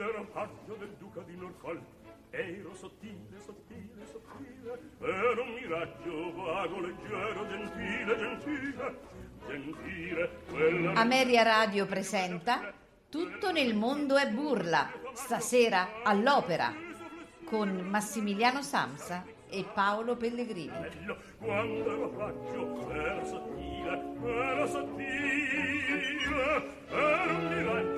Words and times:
ero 0.00 0.24
paggio 0.32 0.74
del 0.78 0.94
duca 0.98 1.20
di 1.22 1.36
Norfolk. 1.36 1.82
Ero 2.30 2.74
sottile, 2.74 3.40
sottile, 3.44 4.04
sottile 4.04 4.78
ero 5.00 5.42
un 5.42 5.52
miraggio 5.54 6.32
vago, 6.34 6.80
leggero, 6.80 7.46
gentile, 7.48 8.16
gentile 8.18 8.98
gentile 9.46 10.30
quella... 10.50 10.92
Ameria 10.92 11.42
Radio 11.42 11.86
presenta 11.86 12.72
Tutto 13.08 13.50
nel 13.52 13.74
mondo 13.74 14.16
è 14.16 14.28
burla 14.28 14.90
stasera 15.14 16.02
all'opera 16.02 16.74
con 17.44 17.70
Massimiliano 17.70 18.60
Samsa 18.60 19.24
e 19.48 19.64
Paolo 19.72 20.14
Pellegrini. 20.16 21.16
Quando 21.38 21.90
ero 21.90 22.08
paggio 22.10 22.90
ero 22.90 23.24
sottile 23.24 24.02
ero 24.22 24.66
sottile 24.66 26.08
ero 26.90 27.36
un 27.36 27.56
miraggio 27.56 27.97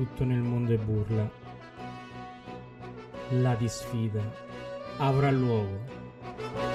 tutto 0.00 0.24
nel 0.24 0.38
mondo 0.38 0.72
è 0.72 0.78
burla. 0.78 1.30
La 3.32 3.54
disfida 3.54 4.22
avrà 4.96 5.30
luogo. 5.30 6.69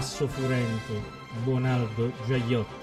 Il 0.00 0.06
basso 0.06 0.26
furente 0.28 1.02
Bonaldo 1.44 2.10
Giaiotti. 2.24 2.74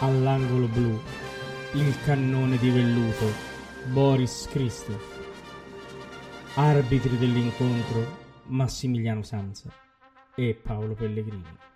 All'angolo 0.00 0.66
blu 0.68 0.98
il 1.74 1.94
cannone 2.04 2.56
di 2.56 2.70
velluto 2.70 3.30
Boris 3.92 4.48
Christoph. 4.50 5.16
Arbitri 6.54 7.18
dell'incontro 7.18 8.16
Massimiliano 8.44 9.22
Sanza 9.22 9.70
e 10.34 10.54
Paolo 10.54 10.94
Pellegrini. 10.94 11.67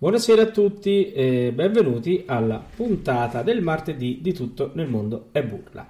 Buonasera 0.00 0.40
a 0.40 0.46
tutti 0.46 1.12
e 1.12 1.52
benvenuti 1.54 2.22
alla 2.24 2.64
puntata 2.74 3.42
del 3.42 3.60
martedì 3.60 4.20
di 4.22 4.32
Tutto 4.32 4.70
nel 4.72 4.88
mondo 4.88 5.28
è 5.30 5.42
burla. 5.42 5.86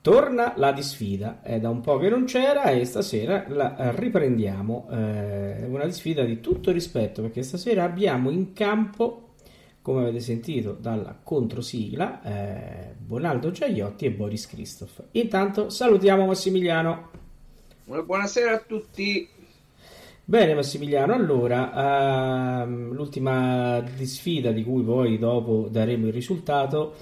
Torna 0.00 0.52
la 0.54 0.70
disfida, 0.70 1.42
è 1.42 1.58
da 1.58 1.68
un 1.68 1.80
po' 1.80 1.98
che 1.98 2.08
non 2.08 2.26
c'era 2.26 2.70
e 2.70 2.84
stasera 2.84 3.46
la 3.48 3.90
riprendiamo. 3.90 4.86
È 4.88 5.64
una 5.66 5.84
disfida 5.84 6.22
di 6.22 6.38
tutto 6.38 6.70
rispetto 6.70 7.22
perché 7.22 7.42
stasera 7.42 7.82
abbiamo 7.82 8.30
in 8.30 8.52
campo, 8.52 9.30
come 9.82 10.02
avete 10.02 10.20
sentito 10.20 10.70
dalla 10.70 11.18
controsigla, 11.20 12.22
eh, 12.22 12.94
Bonaldo 12.96 13.50
Giaiotti 13.50 14.04
e 14.04 14.12
Boris 14.12 14.46
Christoph. 14.46 15.06
Intanto 15.10 15.70
salutiamo 15.70 16.24
Massimiliano. 16.24 17.10
Buonasera 17.84 18.52
a 18.52 18.58
tutti. 18.60 19.38
Bene 20.30 20.54
Massimiliano, 20.54 21.12
allora 21.12 22.62
ehm, 22.62 22.92
l'ultima 22.92 23.80
disfida 23.80 24.52
di 24.52 24.62
cui 24.62 24.84
poi 24.84 25.18
dopo 25.18 25.66
daremo 25.68 26.06
il 26.06 26.12
risultato 26.12 26.94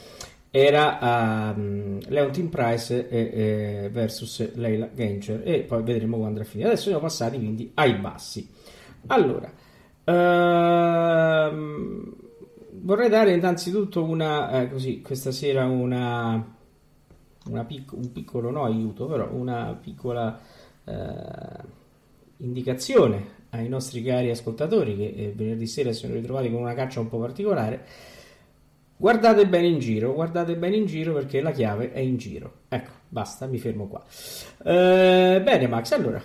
era 0.51 1.53
um, 1.55 1.99
Leontine 2.07 2.49
Price 2.49 3.07
e, 3.07 3.85
e 3.85 3.91
versus 3.91 4.55
Leila 4.55 4.89
Gencher 4.95 5.43
e 5.45 5.61
poi 5.61 5.83
vedremo 5.83 6.17
quando 6.17 6.29
andrà 6.29 6.45
a 6.45 6.47
finire. 6.47 6.71
Adesso 6.71 6.85
siamo 6.85 7.01
passati 7.01 7.37
quindi 7.37 7.71
ai 7.75 7.97
bassi. 7.97 8.51
Allora, 9.09 9.53
ehm, 10.05 12.15
vorrei 12.81 13.11
dare 13.11 13.35
innanzitutto 13.35 14.05
una, 14.05 14.63
eh, 14.63 14.71
così, 14.71 15.03
questa 15.03 15.33
sera 15.33 15.67
una, 15.67 16.57
una 17.45 17.65
pic- 17.65 17.93
un 17.93 18.11
piccolo 18.11 18.51
no 18.51 18.65
aiuto, 18.65 19.05
però 19.05 19.29
una 19.31 19.79
piccola... 19.79 20.41
Eh, 20.85 21.77
indicazione 22.39 23.37
ai 23.51 23.69
nostri 23.69 24.03
cari 24.03 24.31
ascoltatori 24.31 24.97
che 24.97 25.15
eh, 25.17 25.33
venerdì 25.35 25.67
sera 25.67 25.93
si 25.93 26.01
sono 26.01 26.15
ritrovati 26.15 26.51
con 26.51 26.61
una 26.61 26.75
caccia 26.75 27.01
un 27.01 27.09
po' 27.09 27.19
particolare. 27.19 27.85
Guardate 28.97 29.47
bene 29.47 29.69
in 29.69 29.79
giro, 29.79 30.13
guardate 30.13 30.57
bene 30.57 30.77
in 30.77 30.87
giro 30.87 31.13
perché 31.13 31.41
la 31.41 31.53
chiave 31.53 31.93
è 31.93 32.01
in 32.01 32.17
giro. 32.17 32.53
Ecco, 32.69 32.91
basta, 33.09 33.47
mi 33.47 33.59
fermo 33.59 33.87
qua. 33.87 34.05
Eh, 34.65 35.41
bene, 35.43 35.69
Max, 35.69 35.93
allora, 35.93 36.21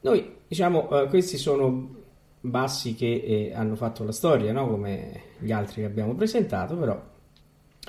noi 0.00 0.36
diciamo, 0.48 1.02
eh, 1.02 1.08
questi 1.08 1.36
sono 1.36 2.00
bassi 2.40 2.94
che 2.94 3.22
eh, 3.24 3.52
hanno 3.54 3.76
fatto 3.76 4.02
la 4.04 4.12
storia, 4.12 4.52
no? 4.52 4.66
come 4.68 5.22
gli 5.38 5.52
altri 5.52 5.82
che 5.82 5.86
abbiamo 5.86 6.14
presentato, 6.14 6.74
però 6.76 7.00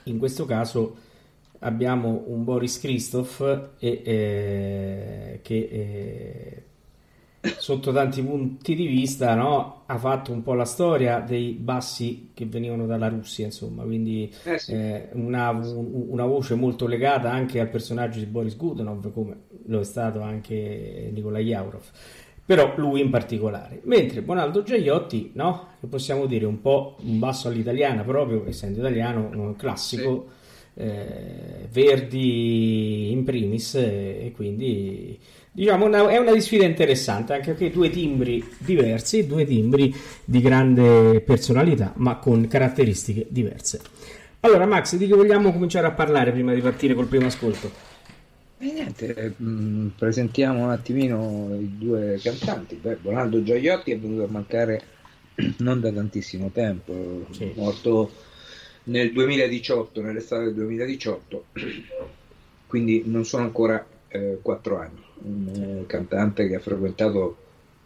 in 0.05 0.17
questo 0.19 0.45
caso 0.45 0.95
abbiamo 1.59 2.23
un 2.27 2.43
Boris 2.43 2.79
Christoph 2.79 3.69
e, 3.79 4.01
eh, 4.03 5.39
che 5.41 5.55
eh, 5.55 6.63
sotto 7.55 7.91
tanti 7.91 8.21
punti 8.23 8.75
di 8.75 8.87
vista 8.87 9.35
no, 9.35 9.83
ha 9.85 9.97
fatto 9.97 10.31
un 10.31 10.43
po' 10.43 10.53
la 10.53 10.65
storia 10.65 11.19
dei 11.19 11.51
bassi 11.53 12.31
che 12.33 12.45
venivano 12.45 12.85
dalla 12.85 13.07
Russia, 13.09 13.45
insomma, 13.45 13.83
quindi 13.83 14.33
Eh 14.45 14.57
sì. 14.59 14.73
eh, 14.73 15.09
una, 15.13 15.49
un- 15.51 16.05
una 16.09 16.25
voce 16.25 16.55
molto 16.55 16.87
legata 16.87 17.31
anche 17.31 17.59
al 17.59 17.69
personaggio 17.69 18.19
di 18.19 18.25
Boris 18.25 18.55
Godunov, 18.57 19.11
come 19.13 19.37
lo 19.67 19.79
è 19.79 19.83
stato 19.83 20.21
anche 20.21 21.09
Nikolai 21.13 21.45
Yaurov, 21.45 21.83
però 22.45 22.73
lui 22.77 23.01
in 23.01 23.09
particolare. 23.09 23.79
Mentre 23.83 24.21
Bonaldo 24.21 24.63
Giaiotti, 24.63 25.31
no, 25.35 25.67
che 25.79 25.87
possiamo 25.87 26.25
dire 26.25 26.45
un 26.45 26.59
po' 26.61 26.97
un 27.03 27.19
basso 27.19 27.47
all'italiana, 27.47 28.03
proprio 28.03 28.45
essendo 28.47 28.79
italiano, 28.79 29.53
classico. 29.57 30.27
eh, 30.75 31.67
Verdi 31.71 33.11
in 33.11 33.23
primis 33.23 33.75
e 33.75 34.31
quindi 34.35 35.17
diciamo 35.53 35.85
una- 35.85 36.09
è 36.09 36.17
una 36.17 36.39
sfida 36.39 36.65
interessante 36.65 37.33
anche 37.33 37.53
perché 37.53 37.71
due 37.71 37.89
timbri 37.89 38.43
diversi 38.57 39.27
due 39.27 39.45
timbri 39.45 39.93
di 40.25 40.41
grande 40.41 41.21
personalità 41.21 41.93
ma 41.97 42.17
con 42.17 42.47
caratteristiche 42.47 43.27
diverse 43.29 43.81
allora 44.41 44.65
Max 44.65 44.95
di 44.95 45.07
che 45.07 45.13
vogliamo 45.15 45.51
cominciare 45.53 45.87
a 45.87 45.91
parlare 45.91 46.31
prima 46.31 46.53
di 46.53 46.61
partire 46.61 46.93
col 46.95 47.07
primo 47.07 47.27
ascolto 47.27 47.71
E 48.57 48.71
niente, 48.71 49.35
mm, 49.41 49.89
presentiamo 49.89 50.63
un 50.63 50.69
attimino 50.69 51.55
i 51.59 51.77
due 51.77 52.19
cantanti. 52.21 52.75
Beh, 52.77 52.97
Bonaldo 52.97 53.43
Gioiotti 53.43 53.91
è 53.91 53.99
venuto 53.99 54.23
a 54.23 54.27
mancare 54.27 54.81
non 55.59 55.79
da 55.81 55.91
tantissimo 55.91 56.49
tempo, 56.51 57.27
sì. 57.31 57.51
morto 57.55 58.11
nel 58.83 59.11
2018, 59.11 60.01
nell'estate 60.01 60.45
del 60.45 60.53
2018, 60.55 61.47
quindi 62.67 63.03
non 63.05 63.25
sono 63.25 63.43
ancora 63.43 63.85
eh, 64.07 64.39
quattro 64.41 64.79
anni. 64.79 65.02
Un 65.21 65.83
cantante 65.87 66.47
che 66.47 66.55
ha 66.55 66.59
frequentato 66.59 67.37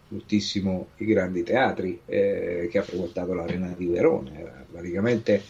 moltissimo 0.10 0.90
i 0.98 1.06
grandi 1.06 1.44
teatri, 1.44 2.00
eh, 2.06 2.68
che 2.72 2.78
ha 2.78 2.84
frequentato 2.84 3.34
l'Arena 3.34 3.74
di 3.78 3.88
Verona, 3.88 4.32
praticamente 4.72 5.44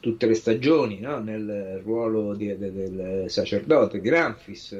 tutte 0.00 0.26
le 0.26 0.34
stagioni 0.34 1.00
no? 1.00 1.18
nel 1.18 1.80
ruolo 1.82 2.34
di, 2.34 2.56
de, 2.56 2.72
del 2.72 3.24
sacerdote 3.28 4.00
di 4.00 4.08
Ramfis, 4.08 4.76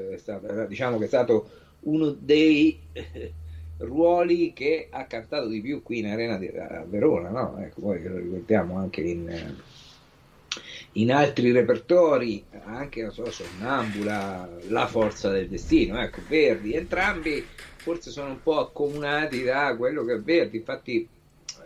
diciamo 0.67 0.99
che 0.99 1.05
è 1.05 1.09
stato 1.09 1.51
uno 1.81 2.11
dei 2.19 2.79
eh, 2.93 3.33
ruoli 3.79 4.53
che 4.53 4.89
ha 4.91 5.05
cantato 5.05 5.49
di 5.49 5.61
più 5.61 5.83
qui 5.83 5.99
in 5.99 6.07
Arena 6.07 6.39
di 6.39 6.51
Verona, 6.87 7.31
no? 7.31 7.59
ecco, 7.59 7.81
poi 7.81 8.03
lo 8.03 8.17
ricordiamo 8.17 8.79
anche 8.79 9.01
in, 9.03 9.55
in 10.93 11.13
altri 11.13 11.53
repertori, 11.53 12.45
anche 12.77 13.03
non 13.03 13.13
so, 13.13 13.31
Sonnambula, 13.31 14.49
La 14.69 14.87
forza 14.87 15.31
del 15.31 15.49
destino, 15.49 16.01
ecco, 16.01 16.21
Verdi, 16.29 16.75
entrambi 16.75 17.45
forse 17.77 18.11
sono 18.11 18.31
un 18.31 18.43
po' 18.43 18.59
accomunati 18.59 19.43
da 19.43 19.75
quello 19.77 20.05
che 20.05 20.15
è 20.15 20.21
Verdi, 20.21 20.59
infatti 20.59 21.09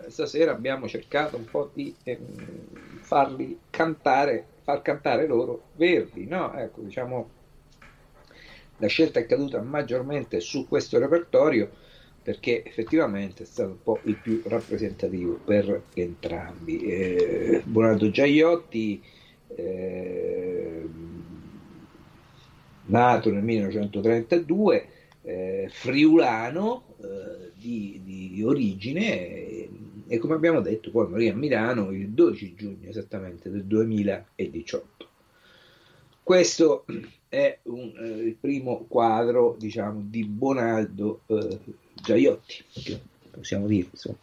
eh, 0.04 0.10
stasera 0.10 0.52
abbiamo 0.52 0.86
cercato 0.86 1.36
un 1.36 1.46
po' 1.46 1.70
di 1.72 1.94
eh, 2.04 2.18
farli 3.00 3.58
cantare, 3.70 4.46
far 4.62 4.82
cantare 4.82 5.26
loro 5.26 5.64
Verdi, 5.74 6.26
no? 6.26 6.54
Ecco, 6.54 6.82
diciamo, 6.82 7.30
la 8.76 8.86
scelta 8.86 9.20
è 9.20 9.26
caduta 9.26 9.60
maggiormente 9.60 10.40
su 10.40 10.66
questo 10.66 10.98
repertorio 10.98 11.70
perché 12.22 12.64
effettivamente 12.64 13.42
è 13.42 13.46
stato 13.46 13.70
un 13.70 13.82
po' 13.82 13.98
il 14.04 14.16
più 14.16 14.42
rappresentativo 14.46 15.40
per 15.44 15.82
entrambi. 15.94 16.82
Eh, 16.82 17.62
Bonardo 17.64 18.10
Giaiotti, 18.10 19.02
eh, 19.56 20.88
nato 22.86 23.30
nel 23.30 23.42
1932, 23.42 24.88
eh, 25.22 25.68
friulano 25.70 26.94
eh, 27.00 27.50
di, 27.54 28.00
di, 28.04 28.42
origine 28.42 29.68
e, 30.06 30.18
come 30.18 30.34
abbiamo 30.34 30.60
detto 30.60 30.90
poi 30.90 31.08
morì 31.08 31.28
a 31.28 31.34
Milano 31.34 31.90
il 31.90 32.08
12 32.10 32.54
giugno 32.54 32.88
esattamente 32.88 33.50
del 33.50 33.64
2018. 33.64 35.08
Questo 36.22 36.84
è 37.28 37.58
un, 37.62 37.92
eh, 37.98 38.08
il 38.08 38.36
primo 38.38 38.84
quadro 38.88 39.56
diciamo, 39.58 40.02
di 40.04 40.24
Bonaldo 40.24 41.22
eh, 41.26 41.58
Giaiotti, 41.94 42.64
possiamo 43.30 43.66
dire, 43.66 43.88
insomma. 43.90 44.16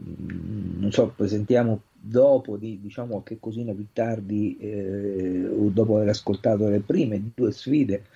Mm, 0.00 0.80
non 0.80 0.90
so, 0.92 1.12
presentiamo 1.14 1.80
dopo, 2.04 2.56
di, 2.56 2.80
diciamo 2.80 3.12
qualche 3.12 3.38
cosina 3.38 3.72
più 3.72 3.86
tardi, 3.92 4.56
eh, 4.58 5.46
o 5.46 5.68
dopo 5.68 5.96
aver 5.96 6.08
ascoltato 6.08 6.68
le 6.68 6.80
prime 6.80 7.30
due 7.34 7.52
sfide, 7.52 8.06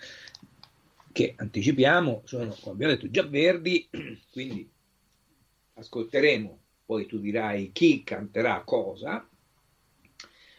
che 1.13 1.35
anticipiamo, 1.37 2.23
sono, 2.25 2.55
come 2.61 2.75
abbiamo 2.75 2.93
detto, 2.95 3.09
già 3.09 3.23
verdi, 3.23 3.89
quindi 4.33 4.69
ascolteremo, 5.75 6.59
poi 6.85 7.07
tu 7.07 7.21
dirai 7.21 7.71
chi 7.73 8.03
canterà 8.03 8.63
cosa, 8.65 9.27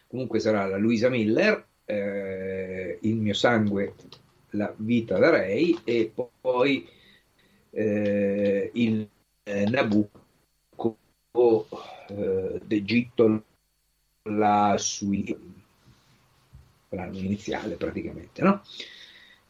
comunque 0.06 0.40
sarà 0.40 0.66
la 0.66 0.78
Luisa 0.78 1.10
Miller, 1.10 1.66
eh, 1.84 2.98
Il 3.02 3.16
mio 3.16 3.34
sangue, 3.34 3.94
la 4.50 4.74
vita 4.78 5.18
da 5.18 5.30
Rei, 5.30 5.78
e 5.84 6.12
poi 6.40 6.86
eh, 7.70 8.70
il 8.72 9.08
eh, 9.44 9.64
Nabucco 9.68 10.26
eh, 12.08 12.60
d'Egitto 12.64 13.42
la 14.22 14.74
sui 14.78 15.36
l'anno 16.90 17.18
iniziale 17.18 17.74
praticamente 17.74 18.42
no? 18.42 18.62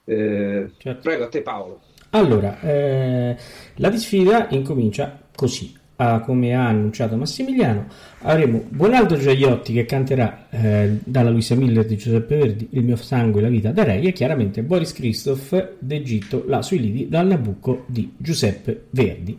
Eh, 0.04 0.70
certo. 0.78 1.00
prego 1.02 1.24
a 1.24 1.28
te 1.28 1.42
Paolo 1.42 1.80
allora 2.10 2.60
eh, 2.60 3.36
la 3.74 3.90
disfida 3.90 4.48
incomincia 4.50 5.20
così 5.34 5.76
ah, 5.96 6.20
come 6.20 6.54
ha 6.54 6.66
annunciato 6.66 7.16
Massimiliano 7.16 7.86
avremo 8.22 8.64
Buonaldo 8.68 9.16
Giaiotti 9.16 9.72
che 9.72 9.84
canterà 9.84 10.48
eh, 10.48 10.98
dalla 11.04 11.30
Luisa 11.30 11.54
Miller 11.54 11.84
di 11.84 11.96
Giuseppe 11.96 12.36
Verdi 12.36 12.68
Il 12.72 12.84
mio 12.84 12.96
sangue 12.96 13.40
e 13.40 13.42
la 13.42 13.50
vita 13.50 13.70
da 13.70 13.84
Rei 13.84 14.06
e 14.06 14.12
chiaramente 14.12 14.62
Boris 14.62 14.92
Christoph 14.92 15.74
d'Egitto 15.78 16.44
La 16.46 16.62
sui 16.62 16.80
lidi 16.80 17.08
dal 17.08 17.26
Nabucco 17.26 17.84
di 17.86 18.14
Giuseppe 18.16 18.86
Verdi 18.90 19.38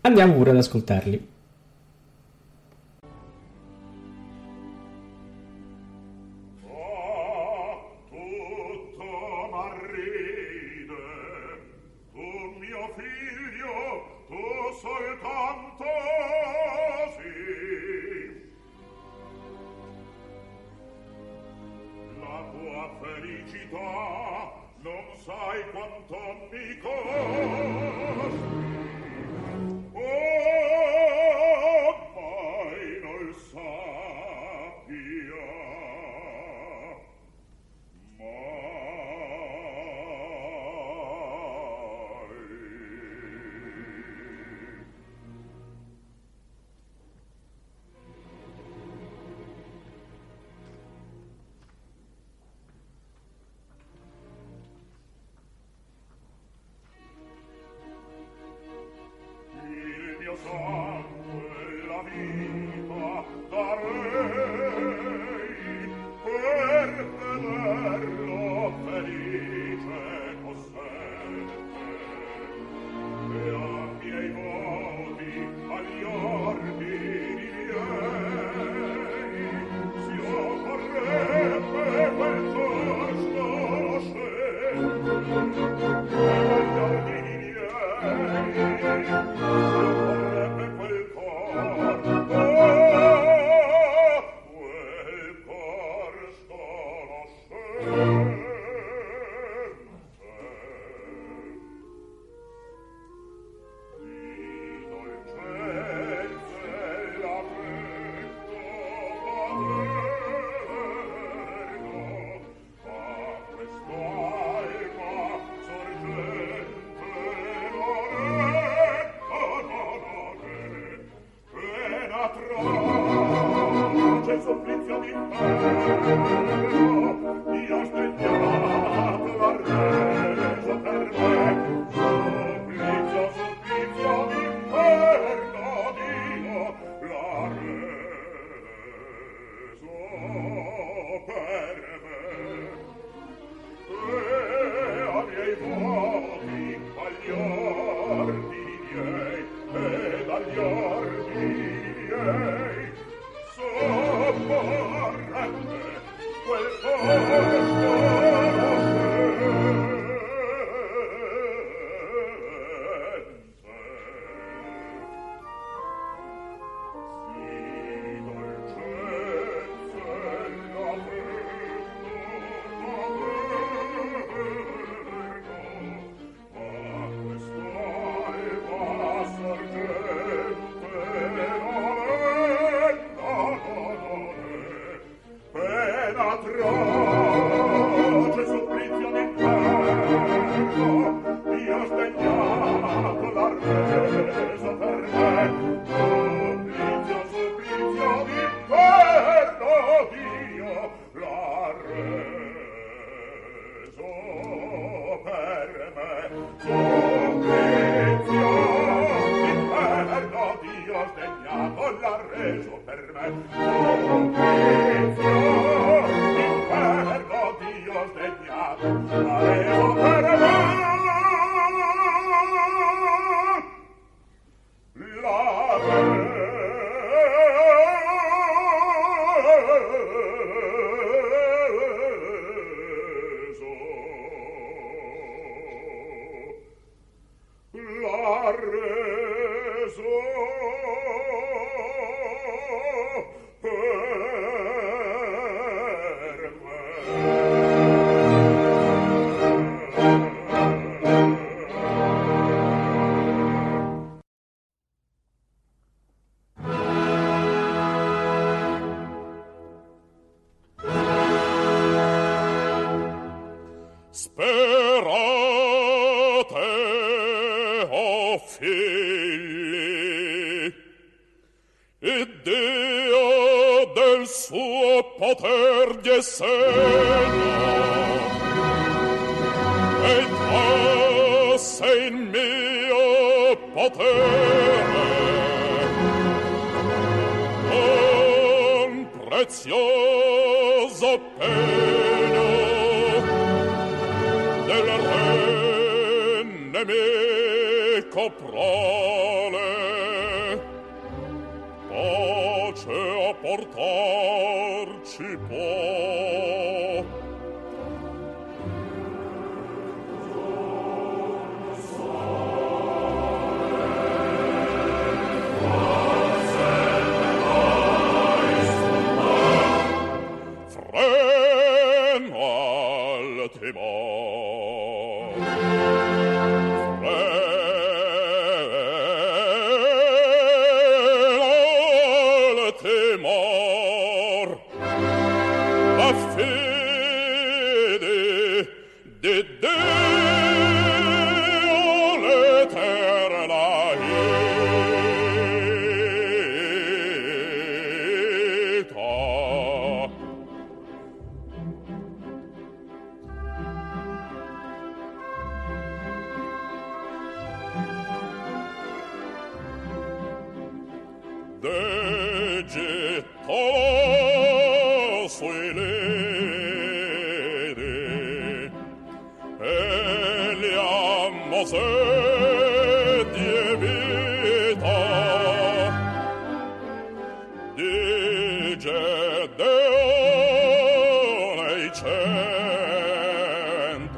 andiamo 0.00 0.32
pure 0.32 0.50
ad 0.50 0.56
ascoltarli 0.56 1.26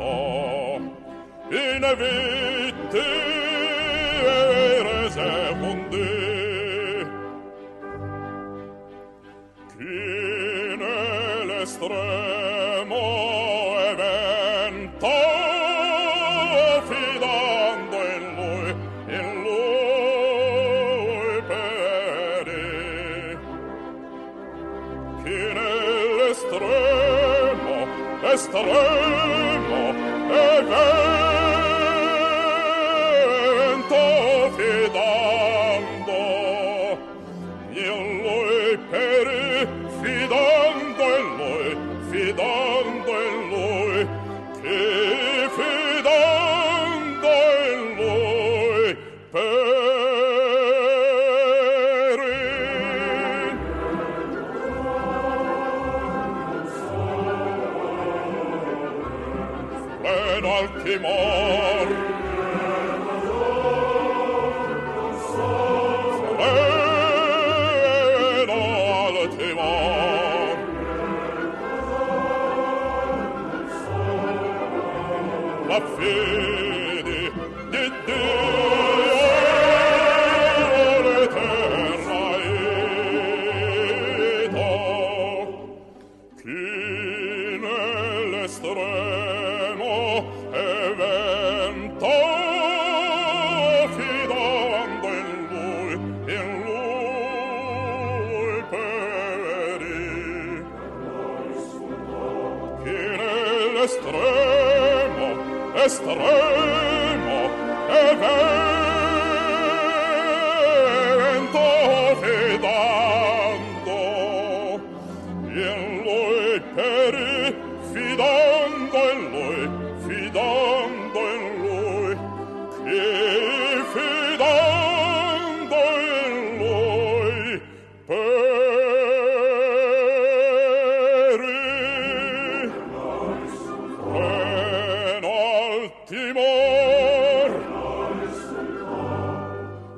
tempo 0.01 0.81
in 1.51 1.95
vite 1.99 3.05
erese 4.25 5.55
mundi. 5.57 6.30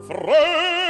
Freude 0.06 0.81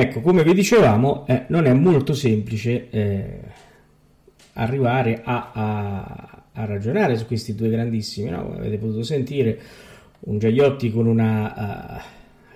Ecco, 0.00 0.20
come 0.22 0.42
vi 0.42 0.54
dicevamo, 0.54 1.26
eh, 1.26 1.44
non 1.48 1.66
è 1.66 1.74
molto 1.74 2.14
semplice 2.14 2.88
eh, 2.88 3.40
arrivare 4.54 5.20
a, 5.22 5.50
a- 5.52 6.42
a 6.52 6.64
ragionare 6.64 7.18
su 7.18 7.26
questi 7.26 7.54
due 7.54 7.68
grandissimi, 7.68 8.30
no? 8.30 8.54
Avete 8.54 8.78
potuto 8.78 9.02
sentire, 9.02 9.60
un 10.20 10.38
Giagliotti 10.38 10.90
con 10.90 11.06
una 11.06 11.98
eh, 11.98 12.02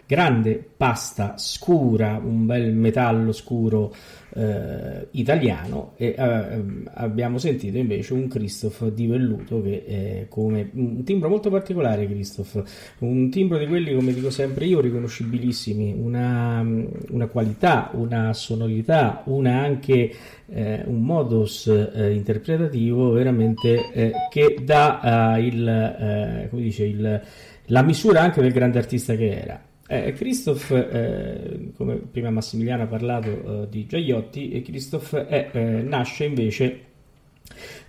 grande 0.07 0.63
pasta 0.77 1.35
scura, 1.39 2.21
un 2.23 2.47
bel 2.47 2.75
metallo 2.75 3.33
scuro 3.33 3.95
eh, 4.37 5.09
italiano 5.13 5.93
e 5.97 6.15
eh, 6.19 6.65
abbiamo 6.95 7.39
sentito 7.39 7.79
invece 7.79 8.13
un 8.13 8.29
Christoph 8.29 8.89
di 8.89 9.07
velluto 9.07 9.63
che 9.63 9.85
è 9.87 10.27
come 10.29 10.71
un 10.75 11.05
timbro 11.05 11.29
molto 11.29 11.51
particolare 11.51 12.07
Christoph, 12.07 12.63
un 12.99 13.31
timbro 13.31 13.59
di 13.59 13.67
quelli 13.67 13.95
come 13.95 14.13
dico 14.13 14.31
sempre 14.31 14.67
io 14.67 14.81
riconoscibilissimi, 14.81 15.95
una, 15.97 16.67
una 17.11 17.27
qualità, 17.29 17.91
una 17.95 18.33
sonorità, 18.35 19.23
una 19.27 19.63
anche 19.63 20.13
eh, 20.47 20.83
un 20.85 21.03
modus 21.03 21.67
eh, 21.67 22.13
interpretativo 22.13 23.13
veramente 23.13 23.91
eh, 23.93 24.13
che 24.31 24.59
dà 24.65 25.37
eh, 25.37 25.47
il, 25.47 26.47
come 26.51 26.63
dice, 26.63 26.85
il, 26.85 27.23
la 27.67 27.83
misura 27.83 28.21
anche 28.21 28.43
del 28.43 28.53
grande 28.53 28.79
artista 28.79 29.15
che 29.15 29.41
era. 29.41 29.73
Eh, 29.95 30.13
Christoph, 30.13 30.73
eh, 30.73 31.71
come 31.77 31.95
prima 31.95 32.29
Massimiliano 32.31 32.83
ha 32.83 32.87
parlato 32.87 33.63
eh, 33.63 33.69
di 33.69 33.87
Giagliotti, 33.87 34.51
e 34.51 34.63
Christoph 34.63 35.15
è, 35.15 35.51
eh, 35.53 35.61
nasce 35.83 36.25
invece 36.25 36.81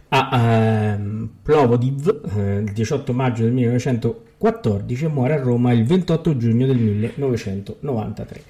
a 0.10 0.30
ehm, 0.32 1.30
Plovdiv 1.42 2.32
eh, 2.38 2.58
il 2.60 2.72
18 2.72 3.12
maggio 3.12 3.42
del 3.42 3.54
1914 3.54 5.06
e 5.06 5.08
muore 5.08 5.34
a 5.34 5.42
Roma 5.42 5.74
il 5.74 5.84
28 5.84 6.38
giugno 6.38 6.68
del 6.68 6.78
1993. 6.78 8.44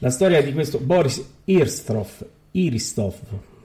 La 0.00 0.10
storia 0.10 0.42
di 0.42 0.52
questo 0.52 0.78
Boris 0.78 1.36
Irstrov, 1.44 2.26
Iristov, 2.50 3.14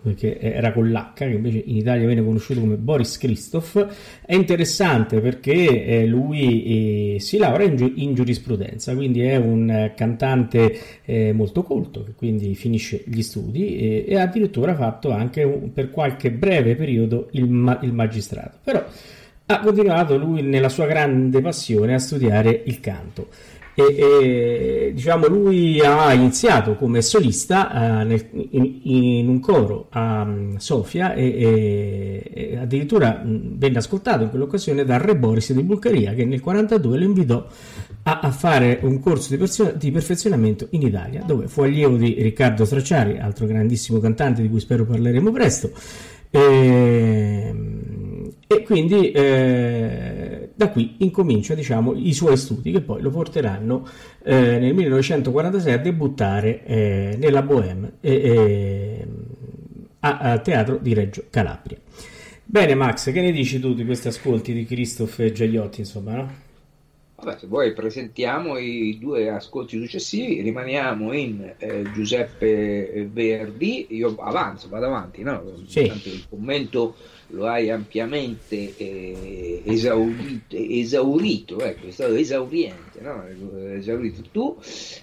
perché 0.04 0.38
era 0.40 0.74
con 0.74 0.90
l'H, 0.90 1.14
che 1.14 1.26
invece 1.26 1.64
in 1.66 1.78
Italia 1.78 2.06
viene 2.06 2.24
conosciuto 2.24 2.60
come 2.60 2.76
Boris 2.76 3.18
Christoph, 3.18 3.88
è 4.26 4.36
interessante 4.36 5.22
perché 5.22 5.86
eh, 5.86 6.06
lui 6.06 7.16
eh, 7.16 7.20
si 7.20 7.38
laurea 7.38 7.68
in, 7.68 7.78
giu- 7.78 7.94
in 7.96 8.14
giurisprudenza, 8.14 8.94
quindi 8.96 9.22
è 9.22 9.38
un 9.38 9.92
cantante 9.96 10.78
eh, 11.06 11.32
molto 11.32 11.64
colto, 11.64 12.04
che 12.04 12.12
quindi 12.16 12.54
finisce 12.56 13.02
gli 13.06 13.22
studi 13.22 13.78
e, 13.78 14.06
e 14.08 14.18
addirittura 14.18 14.74
ha 14.74 14.76
fatto 14.76 15.12
anche 15.12 15.44
un- 15.44 15.72
per 15.72 15.90
qualche 15.90 16.32
breve 16.32 16.76
periodo 16.76 17.30
il, 17.32 17.48
ma- 17.48 17.80
il 17.82 17.94
magistrato. 17.94 18.58
Però 18.62 18.84
ha 19.46 19.60
continuato 19.60 20.18
lui 20.18 20.42
nella 20.42 20.70
sua 20.70 20.86
grande 20.86 21.42
passione 21.42 21.94
a 21.94 22.00
studiare 22.00 22.64
il 22.66 22.80
canto. 22.80 23.28
E, 23.76 23.82
e, 23.98 24.92
diciamo 24.94 25.26
lui 25.28 25.80
ha 25.82 26.14
iniziato 26.14 26.76
come 26.76 27.02
solista 27.02 28.02
eh, 28.02 28.04
nel- 28.04 28.28
in, 28.52 28.80
in 28.84 29.28
un 29.28 29.40
coro 29.40 29.88
a 29.90 30.24
mm, 30.24 30.56
Sofia 30.58 31.14
e, 31.16 32.22
e- 32.32 32.58
addirittura 32.58 33.22
mh, 33.24 33.58
venne 33.58 33.78
ascoltato 33.80 34.22
in 34.24 34.30
quell'occasione 34.30 34.86
dal 34.86 35.00
re 35.00 35.16
Boris 35.16 35.54
di 35.54 35.64
Bulgaria 35.64 36.12
che 36.14 36.24
nel 36.24 36.40
1942 36.44 36.98
lo 37.00 37.04
invitò 37.04 37.48
a, 38.04 38.20
a 38.20 38.32
fare 38.32 38.78
un 38.84 39.00
corso 39.00 39.30
di, 39.32 39.38
persio- 39.38 39.74
di 39.76 39.90
perfezionamento 39.92 40.68
in 40.72 40.84
Italia 40.84 41.24
dove 41.26 41.48
fu 41.48 41.62
allievo 41.64 41.98
di 41.98 42.14
Riccardo 42.20 42.66
Stracciari, 42.66 43.18
altro 43.18 43.48
grandissimo 43.48 44.00
cantante 44.00 44.42
di 44.44 44.50
cui 44.50 44.60
spero 44.60 44.86
parleremo 44.86 45.32
presto. 45.32 45.72
Ehm, 46.30 47.72
E, 48.48 48.62
quindi 48.64 49.10
eh, 49.12 50.33
da 50.64 50.70
qui 50.70 50.96
incomincia 51.00 51.54
diciamo, 51.56 51.94
i 51.96 52.14
suoi 52.14 52.38
studi 52.38 52.72
che 52.72 52.82
poi 52.82 53.02
lo 53.02 53.10
porteranno 53.10 53.88
eh, 54.24 54.58
nel 54.60 54.74
1946 54.74 55.74
a 55.74 55.78
debuttare 55.78 56.64
eh, 56.66 57.16
nella 57.20 57.42
Bohème 57.42 57.94
e- 58.02 58.14
e- 58.14 59.08
a- 60.00 60.18
al 60.18 60.42
teatro 60.42 60.78
di 60.78 60.94
Reggio 60.94 61.26
Calabria. 61.30 61.78
Bene 62.46 62.76
Max, 62.76 63.12
che 63.12 63.22
ne 63.22 63.32
dici 63.32 63.60
tu 63.60 63.74
di 63.74 63.86
questi 63.86 64.10
ascolti 64.10 64.54
di 64.54 64.66
Christoph 64.66 65.20
e 65.20 65.32
Giagliotti, 65.32 65.80
insomma, 65.80 66.14
no? 66.16 66.32
Vabbè, 67.16 67.38
se 67.40 67.48
vuoi 67.48 67.72
presentiamo 67.74 68.58
i 68.58 68.98
due 69.00 69.30
ascolti 69.30 69.80
successivi, 69.80 70.42
rimaniamo 70.42 71.14
in 71.14 71.54
eh, 71.58 71.84
Giuseppe 71.94 73.08
Verdi, 73.12 73.88
io 73.92 74.14
avanzo, 74.20 74.68
vado 74.68 74.88
avanti, 74.88 75.24
no? 75.24 75.42
Sì. 75.66 75.88
Tanto 75.88 76.10
il 76.10 76.26
commento 76.30 76.96
lo 77.34 77.48
hai 77.48 77.70
ampiamente 77.70 78.76
eh, 78.78 79.62
esaurito, 79.66 80.56
esaurito, 80.56 81.60
ecco, 81.62 81.88
è 81.88 81.92
stato 81.92 82.14
esauriente, 82.14 83.02
no? 83.02 83.24
Esaurito 83.74 84.22
tu. 84.32 84.58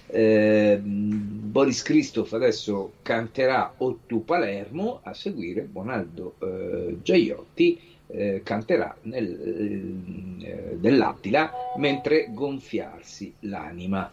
Eh, 0.07 0.79
Boris 0.81 1.81
Christoph 1.81 2.33
adesso 2.33 2.93
canterà 3.01 3.73
O 3.77 3.99
tu 4.07 4.23
Palermo, 4.23 5.01
a 5.03 5.13
seguire 5.13 5.63
Bonaldo 5.63 6.35
eh, 6.39 6.97
Giaiotti 7.01 7.79
eh, 8.07 8.41
canterà 8.43 8.95
nel, 9.03 10.39
eh, 10.41 10.77
dell'Attila 10.77 11.51
mentre 11.77 12.27
gonfiarsi 12.31 13.33
l'anima. 13.41 14.09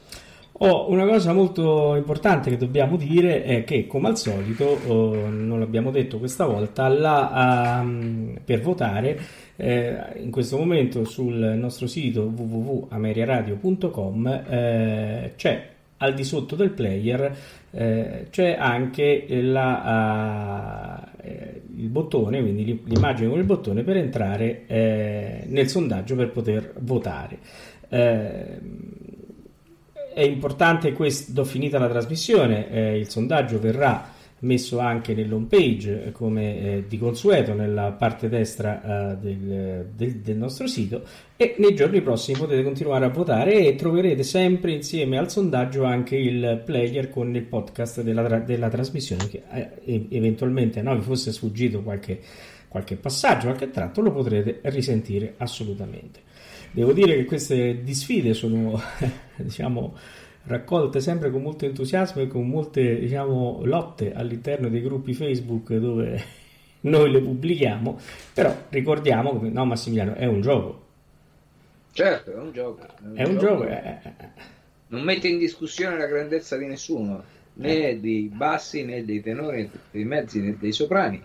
Oh, 0.61 0.91
una 0.91 1.07
cosa 1.07 1.33
molto 1.33 1.95
importante 1.95 2.51
che 2.51 2.57
dobbiamo 2.57 2.97
dire 2.97 3.45
è 3.45 3.63
che, 3.63 3.87
come 3.87 4.09
al 4.09 4.19
solito, 4.19 4.65
oh, 4.89 5.29
non 5.29 5.61
l'abbiamo 5.61 5.93
detto 5.93 6.19
questa 6.19 6.47
volta, 6.47 6.89
la, 6.89 7.79
ehm, 7.81 8.41
per 8.45 8.61
votare 8.61 9.21
eh, 9.55 9.97
in 10.17 10.33
questo 10.33 10.59
momento 10.59 11.05
sul 11.05 11.35
nostro 11.35 11.87
sito 11.87 12.23
www.ameriaradio.com 12.23 14.27
eh, 14.49 15.33
c'è 15.37 15.69
al 15.99 16.15
di 16.15 16.25
sotto 16.25 16.57
del 16.57 16.71
player 16.71 17.37
eh, 17.71 18.27
c'è 18.31 18.57
anche 18.59 19.27
la, 19.29 21.09
eh, 21.23 21.63
il 21.77 21.89
bottone, 21.89 22.41
quindi 22.41 22.65
l'i- 22.65 22.83
l'immagine 22.85 23.29
con 23.29 23.39
il 23.39 23.45
bottone 23.45 23.85
per 23.85 23.97
entrare 23.97 24.67
eh, 24.67 25.45
nel 25.47 25.69
sondaggio 25.69 26.17
per 26.17 26.31
poter 26.31 26.73
votare. 26.81 27.39
È 30.19 30.23
importante 30.23 30.95
questo, 30.95 31.45
finita 31.45 31.79
la 31.79 31.89
trasmissione, 31.89 32.69
eh, 32.73 32.99
il 32.99 33.09
sondaggio 33.09 33.61
verrà 33.61 34.05
messo 34.41 34.81
anche 34.81 35.15
nell'home 35.15 35.47
page 35.47 36.07
eh, 36.07 36.11
come 36.11 36.59
eh, 36.61 36.85
di 36.89 36.99
consueto 36.99 37.55
nella 37.55 37.93
parte 37.93 38.29
destra 38.29 39.13
eh, 39.13 39.17
del, 39.19 39.91
del- 39.95 40.17
del 40.17 40.37
nostro 40.37 40.67
sito 40.67 41.05
e 41.37 41.55
nei 41.59 41.73
giorni 41.73 42.01
prossimi 42.03 42.37
potete 42.37 42.65
continuare 42.65 43.05
a 43.05 43.11
votare 43.11 43.65
e 43.65 43.77
troverete 43.77 44.25
sempre 44.25 44.73
insieme 44.73 45.19
al 45.19 45.31
sondaggio 45.31 45.85
anche 45.85 46.17
il 46.17 46.63
player 46.65 47.11
con 47.11 47.33
il 47.37 47.45
podcast 47.45 48.03
della, 48.03 48.41
della 48.41 48.69
trasmissione 48.69 49.29
che 49.29 49.43
eh, 49.53 50.07
eventualmente 50.11 50.83
no, 50.83 50.97
vi 50.97 51.03
fosse 51.03 51.31
sfuggito 51.31 51.81
qualche, 51.83 52.19
qualche 52.67 52.97
passaggio, 52.97 53.47
qualche 53.47 53.71
tratto 53.71 54.01
lo 54.01 54.11
potrete 54.11 54.59
risentire 54.63 55.35
assolutamente. 55.37 56.27
Devo 56.71 56.93
dire 56.93 57.17
che 57.17 57.25
queste 57.25 57.83
disfide 57.83 58.35
sono, 58.35 58.81
diciamo, 59.37 59.97
raccolte 60.45 61.01
sempre 61.01 61.31
con 61.31 61.43
molto 61.43 61.65
entusiasmo 61.65 62.23
e 62.23 62.27
con 62.27 62.47
molte, 62.49 62.99
diciamo, 62.99 63.61
lotte 63.65 64.13
all'interno 64.13 64.69
dei 64.69 64.83
gruppi 64.83 65.15
Facebook 65.15 65.75
dove 65.75 66.23
noi 66.83 67.11
le 67.11 67.21
pubblichiamo, 67.21 67.99
però 68.35 68.55
ricordiamo, 68.71 69.31
come- 69.31 69.51
no 69.51 69.65
Massimiliano, 69.65 70.15
è 70.15 70.27
un 70.27 70.41
gioco, 70.41 70.87
Certo, 71.93 72.31
è 72.31 72.37
un 72.37 72.53
gioco. 72.53 72.87
è 73.15 73.25
un 73.25 73.39
gioco, 73.39 73.65
eh, 73.67 73.73
eh, 73.73 73.99
eh. 74.05 74.29
Non 74.89 75.03
mette 75.03 75.27
in 75.27 75.39
discussione 75.39 75.99
la 75.99 76.07
grandezza 76.07 76.57
di 76.57 76.67
nessuno, 76.67 77.25
né 77.55 77.99
dei 78.01 78.31
bassi, 78.33 78.85
né 78.85 79.05
dei 79.05 79.21
tenori, 79.21 79.63
né 79.63 79.71
dei 79.91 80.05
mezzi, 80.05 80.41
né 80.41 80.57
dei 80.57 80.71
soprani, 80.71 81.21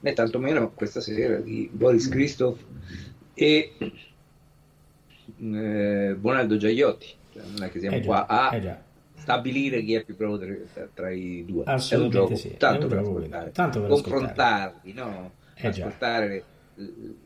né 0.00 0.12
tantomeno 0.12 0.72
questa 0.72 1.00
sera 1.00 1.36
di 1.36 1.68
Boris 1.72 2.08
Christoph 2.08 2.58
e 3.34 3.72
eh, 5.40 6.14
Bonaldo 6.18 6.56
Giagliotti. 6.56 7.06
Cioè, 7.32 7.42
non 7.54 7.62
è 7.62 7.70
che 7.70 7.80
siamo 7.80 7.96
Eh 7.96 8.00
già, 8.00 8.06
qua 8.06 8.26
a 8.26 8.54
eh 8.56 8.88
stabilire 9.20 9.82
chi 9.82 9.94
è 9.94 10.02
più 10.02 10.16
bravo 10.16 10.38
tra, 10.38 10.54
tra 10.94 11.10
i 11.10 11.44
due. 11.46 11.64
Assolutamente 11.66 12.16
è 12.16 12.20
un 12.20 12.26
gioco, 12.26 12.34
sì, 12.36 12.56
tanto 12.56 12.82
un 12.82 12.88
per 12.88 12.98
ascoltare, 12.98 13.52
tanto 13.52 13.80
per 13.80 13.90
confrontarli, 13.90 14.92
no? 14.92 15.32
Eh 15.54 15.68
ascoltare 15.68 16.44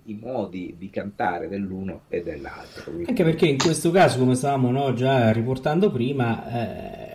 i 0.07 0.19
modi 0.21 0.75
di 0.77 0.91
cantare 0.91 1.49
dell'uno 1.49 2.03
e 2.09 2.23
dell'altro. 2.23 2.93
Anche 3.07 3.23
perché 3.23 3.47
in 3.47 3.59
questo 3.59 3.91
caso, 3.93 4.19
come 4.19 4.35
stavamo 4.35 4.71
no, 4.71 4.93
già 4.95 5.31
riportando 5.31 5.91
prima, 5.91 6.51
eh, 6.51 7.14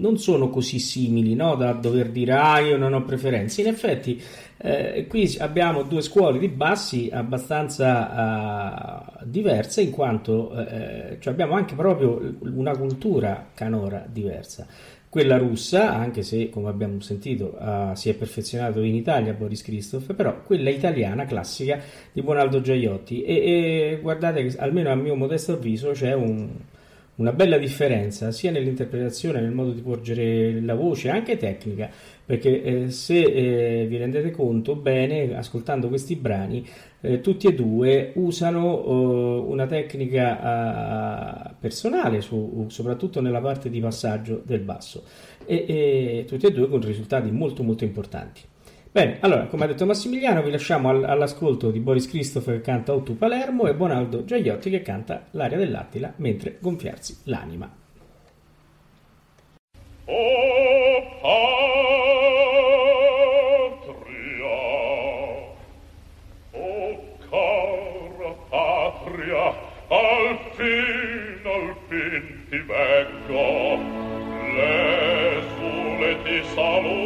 non 0.00 0.18
sono 0.18 0.48
così 0.48 0.78
simili 0.78 1.34
no, 1.34 1.54
da 1.54 1.72
dover 1.72 2.10
dire 2.10 2.32
ah 2.32 2.58
io 2.58 2.76
non 2.76 2.94
ho 2.94 3.04
preferenze. 3.04 3.60
In 3.60 3.68
effetti 3.68 4.20
eh, 4.62 5.06
qui 5.08 5.36
abbiamo 5.38 5.84
due 5.84 6.02
scuole 6.02 6.38
di 6.38 6.48
bassi 6.48 7.08
abbastanza 7.10 9.20
uh, 9.20 9.24
diverse 9.24 9.80
in 9.80 9.90
quanto 9.90 10.54
eh, 10.54 11.16
cioè 11.18 11.32
abbiamo 11.32 11.54
anche 11.54 11.74
proprio 11.74 12.36
una 12.40 12.76
cultura 12.76 13.48
canora 13.54 14.04
diversa. 14.10 14.66
Quella 15.08 15.38
russa, 15.38 15.92
anche 15.92 16.22
se 16.22 16.50
come 16.50 16.68
abbiamo 16.68 17.00
sentito 17.00 17.56
uh, 17.58 17.94
si 17.94 18.10
è 18.10 18.14
perfezionato 18.14 18.80
in 18.80 18.94
Italia 18.94 19.32
Boris 19.32 19.62
Christoph, 19.62 20.14
però 20.14 20.42
quella 20.42 20.70
italiana 20.70 21.24
classica 21.24 21.80
di 22.12 22.22
Buonaldo 22.22 22.60
Giaiotti 22.60 23.22
e, 23.22 23.34
e 23.34 23.98
guardate 24.00 24.46
che 24.46 24.56
almeno 24.58 24.90
a 24.90 24.94
mio 24.94 25.16
modesto 25.16 25.54
avviso 25.54 25.90
c'è 25.90 26.12
un, 26.12 26.48
una 27.20 27.32
bella 27.32 27.58
differenza 27.58 28.32
sia 28.32 28.50
nell'interpretazione, 28.50 29.42
nel 29.42 29.52
modo 29.52 29.72
di 29.72 29.82
porgere 29.82 30.58
la 30.62 30.74
voce, 30.74 31.10
anche 31.10 31.36
tecnica, 31.36 31.90
perché 32.24 32.62
eh, 32.62 32.90
se 32.90 33.20
eh, 33.20 33.86
vi 33.86 33.98
rendete 33.98 34.30
conto 34.30 34.74
bene, 34.74 35.36
ascoltando 35.36 35.88
questi 35.88 36.16
brani, 36.16 36.66
eh, 37.02 37.20
tutti 37.20 37.46
e 37.46 37.54
due 37.54 38.12
usano 38.14 38.86
uh, 38.86 39.50
una 39.50 39.66
tecnica 39.66 41.54
personale, 41.60 42.22
su, 42.22 42.64
soprattutto 42.68 43.20
nella 43.20 43.40
parte 43.40 43.68
di 43.68 43.80
passaggio 43.80 44.40
del 44.42 44.60
basso, 44.60 45.04
e, 45.44 45.64
e, 45.66 46.24
tutti 46.26 46.46
e 46.46 46.52
due 46.52 46.68
con 46.68 46.80
risultati 46.80 47.30
molto 47.30 47.62
molto 47.62 47.84
importanti. 47.84 48.40
Bene, 48.92 49.18
allora, 49.20 49.46
come 49.46 49.64
ha 49.64 49.66
detto 49.68 49.86
Massimiliano, 49.86 50.42
vi 50.42 50.50
lasciamo 50.50 50.88
all- 50.88 51.04
all'ascolto 51.04 51.70
di 51.70 51.78
Boris 51.78 52.08
Christopher 52.08 52.56
che 52.56 52.62
canta 52.62 52.92
Ottu 52.92 53.16
Palermo 53.16 53.68
e 53.68 53.74
Bonaldo 53.74 54.24
Giagliotti 54.24 54.68
che 54.68 54.82
canta 54.82 55.26
L'aria 55.30 55.58
dell'Attila 55.58 56.12
mentre 56.16 56.56
gonfiarsi 56.58 57.18
l'anima. 57.24 57.72
Oh, 60.06 60.60
al 69.92 70.38
fin, 70.56 71.40
al 71.44 71.76
fin 71.88 72.22
ti 72.48 72.58
vengo, 72.58 73.78
l'esule 74.56 76.10
ti 76.24 76.42
saluta, 76.54 76.99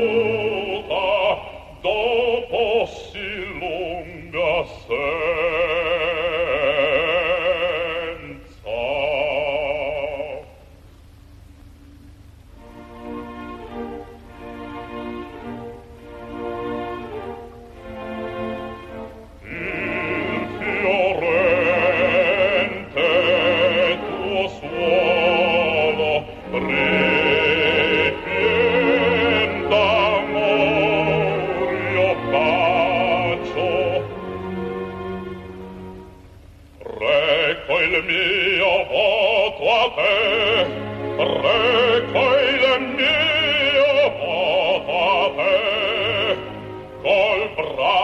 col 47.04 48.03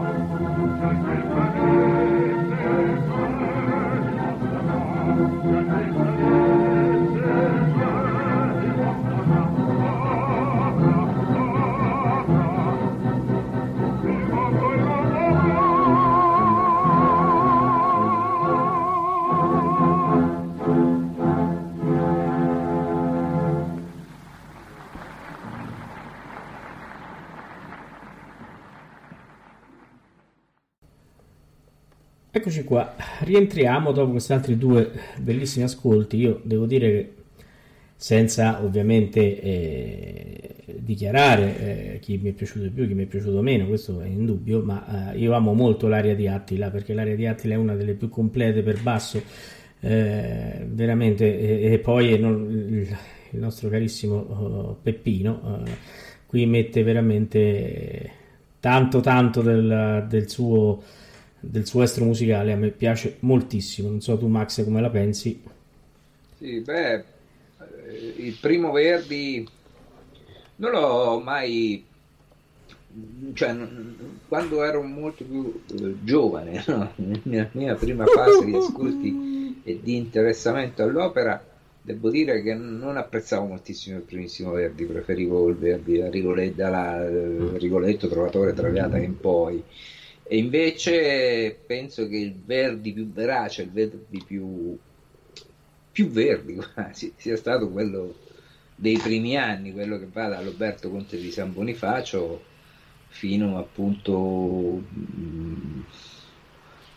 Amen. 0.00 0.28
Eccoci 32.48 32.64
qua, 32.64 32.94
rientriamo 33.24 33.92
dopo 33.92 34.12
questi 34.12 34.32
altri 34.32 34.56
due 34.56 34.90
bellissimi 35.18 35.66
ascolti. 35.66 36.16
Io 36.16 36.40
devo 36.44 36.64
dire 36.64 36.90
che 36.90 37.12
senza 37.94 38.64
ovviamente 38.64 39.38
eh, 39.38 40.54
dichiarare 40.78 41.58
eh, 41.58 41.98
chi 41.98 42.16
mi 42.16 42.30
è 42.30 42.32
piaciuto 42.32 42.64
di 42.64 42.70
più, 42.70 42.86
chi 42.86 42.94
mi 42.94 43.02
è 43.02 43.06
piaciuto 43.06 43.42
meno, 43.42 43.66
questo 43.66 44.00
è 44.00 44.06
indubbio, 44.06 44.62
ma 44.62 45.12
eh, 45.12 45.18
io 45.18 45.34
amo 45.34 45.52
molto 45.52 45.88
l'aria 45.88 46.14
di 46.14 46.26
Attila 46.26 46.70
perché 46.70 46.94
l'aria 46.94 47.16
di 47.16 47.26
Attila 47.26 47.52
è 47.52 47.58
una 47.58 47.74
delle 47.74 47.92
più 47.92 48.08
complete 48.08 48.62
per 48.62 48.80
basso, 48.80 49.22
eh, 49.80 50.66
veramente, 50.70 51.38
e, 51.38 51.70
e 51.74 51.78
poi 51.80 52.12
il, 52.12 52.88
il, 53.32 53.38
nostro 53.40 53.68
carissimo 53.68 54.16
uh, 54.16 54.76
Peppino 54.82 55.40
uh, 55.44 55.70
qui 56.24 56.46
mette 56.46 56.82
veramente 56.82 58.10
tanto 58.58 59.00
tanto 59.00 59.42
del, 59.42 60.06
del 60.08 60.30
suo 60.30 60.82
del 61.40 61.66
suo 61.66 61.82
estro 61.82 62.04
musicale 62.04 62.52
a 62.52 62.56
me 62.56 62.70
piace 62.70 63.16
moltissimo. 63.20 63.88
Non 63.88 64.00
so 64.00 64.16
tu, 64.18 64.26
Max, 64.26 64.64
come 64.64 64.80
la 64.80 64.90
pensi? 64.90 65.42
Sì, 66.38 66.60
beh, 66.60 66.94
eh, 66.94 67.04
il 68.16 68.36
primo 68.40 68.72
Verdi 68.72 69.46
non 70.56 70.70
l'ho 70.70 71.20
mai. 71.20 71.84
Cioè, 73.32 73.56
quando 74.26 74.64
ero 74.64 74.82
molto 74.82 75.24
più 75.24 75.60
eh, 75.70 75.94
giovane, 76.02 76.64
no? 76.66 76.92
nella 76.96 77.48
mia 77.52 77.74
prima 77.74 78.04
fase 78.06 78.44
di 78.44 78.54
ascolti 78.54 79.60
e 79.62 79.80
di 79.82 79.96
interessamento 79.96 80.82
all'opera, 80.82 81.44
devo 81.80 82.10
dire 82.10 82.42
che 82.42 82.54
non 82.54 82.96
apprezzavo 82.96 83.46
moltissimo 83.46 83.98
il 83.98 84.02
primissimo 84.02 84.52
Verdi, 84.52 84.84
preferivo 84.84 85.48
il 85.48 85.56
Verdi 85.56 85.98
da 85.98 86.08
Rigoletto, 86.08 86.64
mm. 86.64 87.56
Rigoletto 87.56 88.08
Trovatore 88.08 88.52
Traviata 88.52 88.98
in 88.98 89.18
poi. 89.18 89.62
E 90.28 90.36
invece 90.36 91.58
penso 91.66 92.06
che 92.06 92.16
il 92.18 92.34
Verdi 92.44 92.92
più 92.92 93.10
verace, 93.10 93.62
il 93.62 93.72
Verdi 93.72 94.22
più, 94.24 94.78
più 95.92 96.08
Verdi 96.08 96.54
quasi, 96.74 97.12
sia 97.16 97.36
stato 97.36 97.70
quello 97.70 98.14
dei 98.74 98.98
primi 98.98 99.36
anni, 99.36 99.72
quello 99.72 99.98
che 99.98 100.08
va 100.12 100.28
dall'Alberto 100.28 100.90
Conte 100.90 101.16
di 101.18 101.30
San 101.30 101.52
Bonifacio 101.52 102.42
fino 103.08 103.58
appunto 103.58 104.82
mh, 104.88 105.84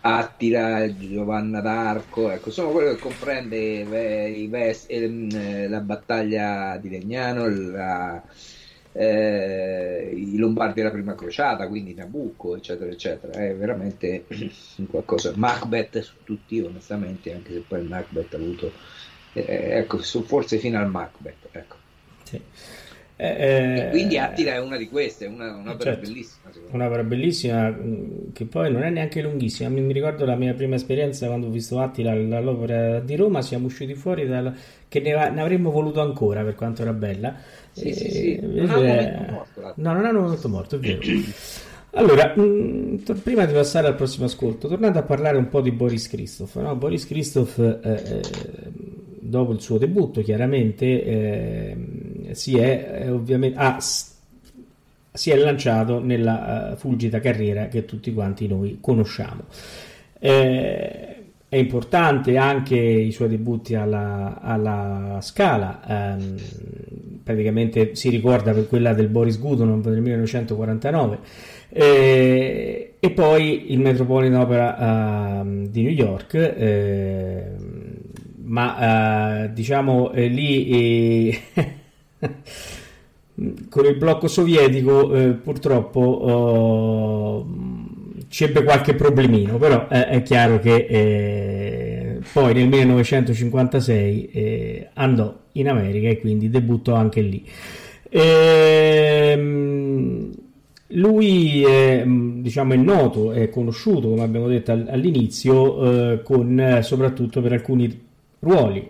Attila, 0.04 0.96
Giovanna 0.98 1.62
d'Arco, 1.62 2.32
ecco, 2.32 2.50
sono 2.50 2.72
quello 2.72 2.94
che 2.96 3.00
comprende 3.00 3.58
i 4.30 4.48
vest- 4.48 4.90
eh, 4.90 5.68
la 5.68 5.80
battaglia 5.80 6.78
di 6.78 6.90
Legnano, 6.90 7.48
la, 7.48 8.24
eh, 8.94 10.12
i 10.14 10.38
Lombardi 10.38 10.82
della 10.82 10.92
prima 10.92 11.16
crociata, 11.16 11.68
quindi 11.68 11.94
Nabucco, 11.94 12.56
eccetera, 12.56 12.92
eccetera. 12.92 13.34
È 13.34 13.56
veramente 13.56 14.26
qualcosa. 14.90 15.34
Macbeth 15.36 16.00
su 16.00 16.16
tutti, 16.24 16.60
onestamente, 16.60 17.34
anche 17.34 17.54
se 17.54 17.64
poi 17.68 17.82
il 17.82 17.88
Macbeth 17.88 18.34
ha 18.34 18.38
avuto, 18.38 18.72
eh, 19.34 19.78
ecco, 19.78 19.98
forse 20.00 20.58
fino 20.58 20.80
al 20.80 20.90
Macbeth. 20.90 21.48
Ecco. 21.52 21.76
Sì. 22.24 22.42
Eh, 23.24 23.90
quindi 23.92 24.18
Attila 24.18 24.54
è 24.54 24.60
una 24.60 24.78
di 24.78 24.90
queste, 24.90 25.28
una, 25.28 25.54
un'opera 25.54 25.92
certo, 25.92 26.08
bellissima. 26.08 26.50
Un'opera 26.72 27.04
bellissima 27.04 27.70
mm, 27.70 28.32
che 28.34 28.46
poi 28.46 28.72
non 28.72 28.82
è 28.82 28.90
neanche 28.90 29.22
lunghissima. 29.22 29.70
Mi, 29.70 29.82
mi, 29.82 29.94
ricordo 29.94 30.26
la 30.26 30.36
mia 30.36 30.56
prima 30.56 30.74
esperienza 30.74 31.28
quando 31.28 31.46
ho 31.46 31.52
visto 31.52 31.80
Attila 31.80 32.14
all'opera 32.14 33.00
di 33.00 33.16
Roma, 33.16 33.44
siamo 33.44 33.68
usciti 33.68 33.94
fuori 33.94 34.26
dal, 34.26 34.52
che 34.88 35.02
ne, 35.02 35.12
ne 35.30 35.40
avremmo 35.40 35.70
voluto 35.70 36.02
ancora 36.02 36.44
per 36.44 36.56
quanto 36.56 36.82
era 36.82 36.94
bella 36.94 37.36
sì, 37.74 37.94
sì, 37.94 38.10
sì. 38.10 38.40
Non 38.42 38.86
è... 38.88 39.28
morto, 39.30 39.74
no, 39.76 39.94
non 39.94 40.06
hanno 40.06 40.22
momento 40.22 40.50
morto, 40.50 40.76
è 40.78 40.80
vero. 40.80 41.00
Allora, 41.92 42.34
mh, 42.36 42.42
mm, 42.42 42.96
prima 43.22 43.46
di 43.46 43.54
passare 43.54 43.86
al 43.86 43.96
prossimo 43.96 44.26
ascolto, 44.26 44.68
tornando 44.68 44.98
a 44.98 45.04
parlare 45.04 45.38
un 45.38 45.48
po' 45.48 45.62
di 45.62 45.72
Boris 45.72 46.08
Christoph. 46.10 46.56
No? 46.56 46.76
Boris 46.76 47.06
Christoph, 47.06 47.60
eh, 47.60 47.80
eh, 47.84 48.22
dopo 49.20 49.52
il 49.52 49.62
suo 49.62 49.78
debutto, 49.78 50.22
chiaramente 50.22 51.04
eh, 51.04 51.78
si, 52.34 52.58
è, 52.58 53.04
eh, 53.04 53.10
ovviamente, 53.10 53.58
ah, 53.58 53.78
si 53.80 55.30
è 55.30 55.36
lanciato 55.36 56.00
nella 56.00 56.72
uh, 56.72 56.76
fulgida 56.78 57.20
carriera 57.20 57.68
che 57.68 57.86
tutti 57.86 58.14
quanti 58.14 58.48
noi 58.48 58.78
conosciamo. 58.80 59.44
Eh, 60.20 61.12
è 61.52 61.58
importante 61.58 62.38
anche 62.38 62.78
i 62.78 63.12
suoi 63.12 63.28
debutti 63.28 63.76
alla, 63.76 64.40
alla 64.42 65.18
Scala, 65.20 65.82
ehm, 65.86 66.36
praticamente 67.24 67.94
si 67.96 68.08
ricorda 68.08 68.54
per 68.54 68.70
quella 68.70 68.94
del 68.94 69.10
Boris 69.10 69.38
Godunov 69.38 69.82
del 69.82 70.00
1949 70.00 71.20
eh, 71.74 72.94
e 72.98 73.12
poi 73.12 73.72
il 73.74 73.80
Metropolitan 73.80 74.40
Opera 74.40 75.42
eh, 75.42 75.70
di 75.70 75.84
New 75.84 75.92
York, 75.92 76.34
eh, 76.36 77.44
ma 78.44 79.44
eh, 79.44 79.54
diciamo 79.54 80.12
eh, 80.12 80.28
lì 80.28 81.38
con 83.70 83.86
il 83.86 83.96
blocco 83.96 84.28
sovietico 84.28 85.14
eh, 85.14 85.30
purtroppo 85.34 86.00
oh, 86.00 87.48
ci 88.28 88.44
ebbe 88.46 88.64
qualche 88.64 88.96
problemino, 88.96 89.58
però 89.58 89.88
eh, 89.90 90.08
è 90.08 90.22
chiaro 90.22 90.60
che 90.60 90.86
eh, 90.90 92.20
poi 92.32 92.54
nel 92.54 92.70
1956 92.70 94.30
eh, 94.32 94.90
andò 94.94 95.38
in 95.54 95.68
America 95.68 96.08
e 96.08 96.20
quindi 96.20 96.50
debuttò 96.50 96.94
anche 96.94 97.20
lì. 97.22 97.46
Ehm, 98.10 99.52
lui 100.94 101.64
è, 101.64 102.04
diciamo, 102.06 102.74
è 102.74 102.78
noto, 102.78 103.32
è 103.34 103.50
conosciuto, 103.50 104.10
come 104.10 104.24
abbiamo 104.24 104.48
detto 104.48 104.72
all'inizio, 104.72 106.12
eh, 106.12 106.22
con, 106.22 106.80
soprattutto 106.84 107.42
per 107.42 107.52
alcuni 107.54 108.00
ruoli. 108.40 108.88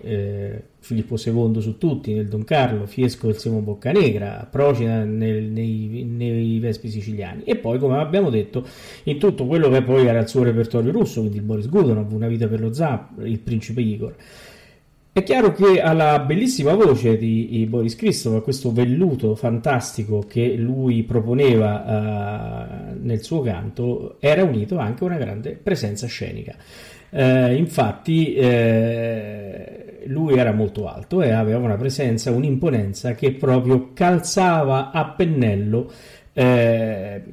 Filippo 0.91 1.15
II 1.17 1.61
su 1.61 1.77
tutti 1.77 2.13
nel 2.13 2.27
Don 2.27 2.43
Carlo, 2.43 2.85
Fiesco 2.85 3.27
del 3.27 3.37
Semo 3.37 3.61
Boccanegra, 3.61 4.45
Procida 4.51 5.05
nel, 5.05 5.45
nei, 5.45 6.05
nei, 6.05 6.59
Vespi 6.59 6.89
siciliani 6.89 7.43
e 7.43 7.55
poi 7.55 7.79
come 7.79 7.97
abbiamo 7.97 8.29
detto 8.29 8.65
in 9.03 9.17
tutto 9.17 9.45
quello 9.45 9.69
che 9.69 9.81
poi 9.83 10.05
era 10.05 10.19
il 10.19 10.27
suo 10.27 10.43
repertorio 10.43 10.91
russo, 10.91 11.21
quindi 11.21 11.39
Boris 11.39 11.69
Godunov, 11.69 12.11
Una 12.11 12.27
vita 12.27 12.47
per 12.47 12.59
lo 12.59 12.73
zap, 12.73 13.19
il 13.23 13.39
principe 13.39 13.79
Igor. 13.79 14.15
È 15.13 15.23
chiaro 15.23 15.53
che 15.53 15.81
alla 15.81 16.19
bellissima 16.19 16.73
voce 16.73 17.17
di 17.17 17.65
Boris 17.69 17.95
Christoph, 17.95 18.35
a 18.35 18.41
questo 18.41 18.71
velluto 18.71 19.35
fantastico 19.35 20.23
che 20.25 20.55
lui 20.55 21.03
proponeva 21.03 22.93
uh, 22.93 22.97
nel 23.01 23.21
suo 23.21 23.41
canto, 23.41 24.15
era 24.19 24.43
unito 24.43 24.77
anche 24.77 25.03
una 25.03 25.17
grande 25.17 25.59
presenza 25.61 26.07
scenica. 26.07 26.55
Uh, 27.09 27.51
infatti, 27.51 28.35
uh, 28.37 28.41
lui 30.05 30.37
era 30.37 30.51
molto 30.51 30.87
alto 30.87 31.21
e 31.21 31.31
aveva 31.31 31.59
una 31.59 31.75
presenza, 31.75 32.31
un'imponenza 32.31 33.13
che 33.13 33.31
proprio 33.33 33.91
calzava 33.93 34.91
a 34.91 35.05
pennello 35.05 35.91
eh, 36.33 37.23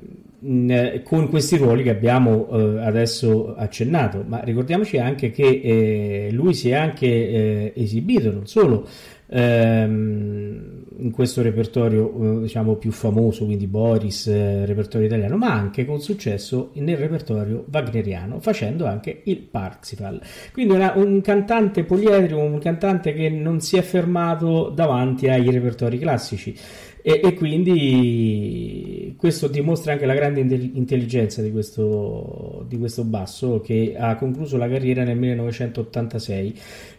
con 1.03 1.29
questi 1.29 1.57
ruoli 1.57 1.83
che 1.83 1.91
abbiamo 1.91 2.49
eh, 2.49 2.85
adesso 2.85 3.55
accennato, 3.57 4.25
ma 4.27 4.41
ricordiamoci 4.43 4.99
anche 4.99 5.31
che 5.31 5.61
eh, 5.62 6.29
lui 6.31 6.55
si 6.55 6.71
è 6.71 6.75
anche 6.75 7.07
eh, 7.07 7.73
esibito 7.75 8.31
non 8.31 8.47
solo 8.47 8.87
ehm, 9.29 10.78
in 10.99 11.11
questo 11.11 11.43
repertorio 11.43 12.39
eh, 12.39 12.41
diciamo 12.43 12.75
più 12.77 12.91
famoso, 12.91 13.45
quindi 13.45 13.67
Boris, 13.67 14.27
eh, 14.27 14.67
repertorio 14.67 15.07
italiano, 15.07 15.37
ma 15.37 15.53
anche 15.53 15.85
con 15.85 16.01
successo 16.01 16.71
nel 16.75 16.97
repertorio 16.97 17.65
wagneriano, 17.71 18.41
facendo 18.41 18.87
anche 18.87 19.23
il 19.25 19.39
Parsifal. 19.39 20.21
Quindi 20.53 20.75
una, 20.75 20.93
un 20.97 21.21
cantante 21.21 21.85
poliedrico, 21.85 22.39
un 22.39 22.59
cantante 22.59 23.13
che 23.13 23.29
non 23.29 23.61
si 23.61 23.77
è 23.77 23.83
fermato 23.83 24.71
davanti 24.75 25.29
ai 25.29 25.51
repertori 25.51 25.99
classici. 25.99 26.57
E, 27.01 27.21
e, 27.23 27.35
quindi 27.35 29.15
questo 29.17 29.47
dimostra 29.47 29.93
anche 29.93 30.05
la 30.05 30.15
grande 30.15 30.41
intelligenza 30.41 31.41
di 31.41 31.53
questo, 31.53 32.65
di 32.69 32.77
questo 32.77 33.05
basso 33.05 33.61
che 33.61 33.95
ha 33.97 34.17
concluso 34.17 34.57
la 34.57 34.69
carriera 34.69 35.05
nel 35.05 35.17
1986 35.17 36.55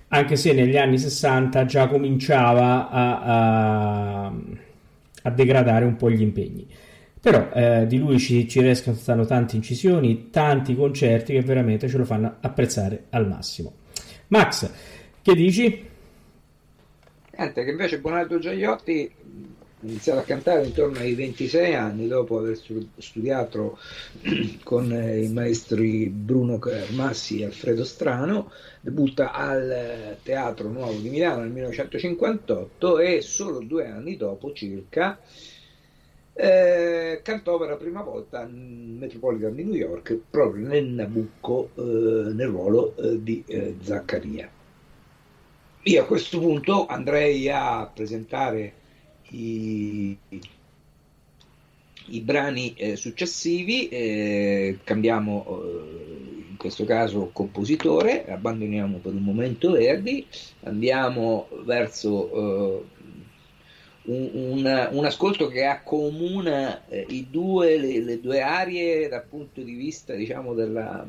anche 0.09 0.35
se 0.35 0.53
negli 0.53 0.77
anni 0.77 0.97
60 0.97 1.65
già 1.65 1.87
cominciava 1.87 2.89
a, 2.89 3.21
a, 3.21 4.33
a 5.23 5.29
degradare 5.31 5.85
un 5.85 5.95
po' 5.95 6.09
gli 6.09 6.21
impegni. 6.21 6.67
Però 7.21 7.49
eh, 7.53 7.85
di 7.85 7.97
lui 7.97 8.17
ci, 8.17 8.47
ci 8.47 8.61
restano 8.61 9.25
tante 9.25 9.55
incisioni, 9.55 10.29
tanti 10.29 10.75
concerti 10.75 11.33
che 11.33 11.41
veramente 11.41 11.87
ce 11.87 11.97
lo 11.97 12.05
fanno 12.05 12.37
apprezzare 12.39 13.05
al 13.09 13.27
massimo. 13.27 13.73
Max, 14.27 14.71
che 15.21 15.35
dici? 15.35 15.87
Niente, 17.37 17.63
che 17.63 17.71
invece 17.71 17.99
Bonaldo 17.99 18.39
Giagliotti 18.39 19.11
ha 19.58 19.58
iniziato 19.81 20.19
a 20.19 20.23
cantare 20.23 20.65
intorno 20.65 20.99
ai 20.99 21.15
26 21.15 21.73
anni 21.73 22.07
dopo 22.07 22.37
aver 22.37 22.59
studiato 22.97 23.77
con 24.63 24.91
eh, 24.91 25.21
i 25.21 25.31
maestri 25.31 26.07
Bruno 26.07 26.59
Massi 26.91 27.41
e 27.41 27.45
Alfredo 27.45 27.83
Strano, 27.83 28.51
debutta 28.81 29.31
al 29.31 30.17
Teatro 30.23 30.69
Nuovo 30.69 30.99
di 30.99 31.09
Milano 31.09 31.41
nel 31.41 31.51
1958 31.51 32.99
e 32.99 33.21
solo 33.21 33.59
due 33.59 33.87
anni 33.87 34.17
dopo 34.17 34.53
circa 34.53 35.19
eh, 36.41 37.19
cantò 37.21 37.57
per 37.57 37.67
la 37.67 37.75
prima 37.75 38.01
volta 38.01 38.39
al 38.39 38.53
Metropolitan 38.53 39.53
di 39.53 39.65
New 39.65 39.73
York 39.73 40.17
proprio 40.29 40.67
nel 40.67 40.85
Nabucco 40.85 41.71
eh, 41.75 41.81
nel 41.81 42.47
ruolo 42.47 42.95
eh, 42.95 43.21
di 43.21 43.43
eh, 43.45 43.75
Zaccaria. 43.81 44.49
Io 45.81 46.01
a 46.01 46.05
questo 46.05 46.39
punto 46.39 46.85
andrei 46.85 47.49
a 47.49 47.91
presentare 47.93 48.73
i, 49.31 50.17
i 52.05 52.21
brani 52.21 52.73
eh, 52.75 52.95
successivi, 52.95 53.89
eh, 53.89 54.79
cambiamo 54.83 55.61
in 56.49 56.57
questo 56.57 56.85
caso 56.85 57.29
compositore, 57.31 58.29
abbandoniamo 58.29 58.97
per 58.97 59.13
un 59.13 59.23
momento 59.23 59.71
Verdi, 59.71 60.25
andiamo 60.63 61.47
verso 61.63 62.87
un, 64.09 64.29
un, 64.33 64.89
un, 64.91 65.05
ascolto 65.05 65.47
che 65.47 65.65
accomuna 65.65 66.87
eh, 66.87 67.05
due, 67.29 67.77
le, 67.77 68.01
le, 68.01 68.19
due 68.19 68.41
aree 68.41 69.07
dal 69.07 69.25
punto 69.29 69.61
di 69.61 69.73
vista 69.73 70.13
diciamo 70.15 70.53
della, 70.53 71.05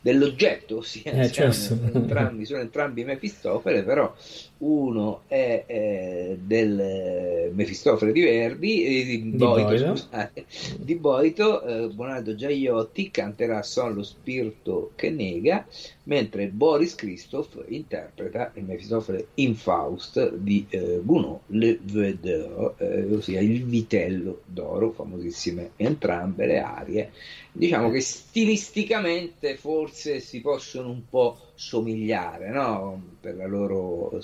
dell'oggetto, 0.00 0.78
ossia 0.78 1.12
eh, 1.12 1.30
certo. 1.30 1.78
entrambi, 1.92 2.44
sono 2.44 2.60
entrambi 2.60 3.04
Mefistofele, 3.04 3.82
però 3.82 4.14
uno 4.60 5.22
è 5.26 5.64
eh, 5.66 6.38
del 6.40 7.50
Mefistofele 7.52 8.12
di 8.12 8.20
Verdi, 8.20 8.84
eh, 8.84 9.04
di, 9.04 9.22
di 9.30 9.36
Boito, 9.36 9.68
Boito. 9.68 9.96
Scusate, 9.96 10.44
di 10.78 10.94
Boito 10.96 11.62
eh, 11.62 11.88
Bonaldo 11.88 12.34
Giaiotti 12.34 13.10
canterà 13.10 13.62
Son 13.62 13.94
lo 13.94 14.02
spirito 14.02 14.92
che 14.96 15.10
nega, 15.10 15.66
mentre 16.04 16.48
Boris 16.48 16.94
Christoph 16.94 17.64
interpreta 17.68 18.52
il 18.54 18.64
Mefistofele 18.64 19.28
in 19.34 19.54
Faust 19.54 20.34
di 20.34 20.66
eh, 20.68 21.00
Gounod 21.02 21.40
Le 21.46 21.78
Vedeur, 21.82 22.74
eh, 22.78 23.04
ossia 23.14 23.40
il 23.40 23.64
vitello 23.64 24.42
d'oro, 24.44 24.90
famosissime 24.92 25.70
entrambe 25.76 26.46
le 26.46 26.58
arie. 26.58 27.12
Diciamo 27.52 27.90
che 27.90 28.00
stilisticamente 28.00 29.56
forse 29.56 30.20
si 30.20 30.40
possono 30.40 30.90
un 30.90 31.02
po' 31.08 31.49
somigliare, 31.60 32.48
no? 32.48 33.02
Per 33.20 33.36
la 33.36 33.46
loro, 33.46 34.18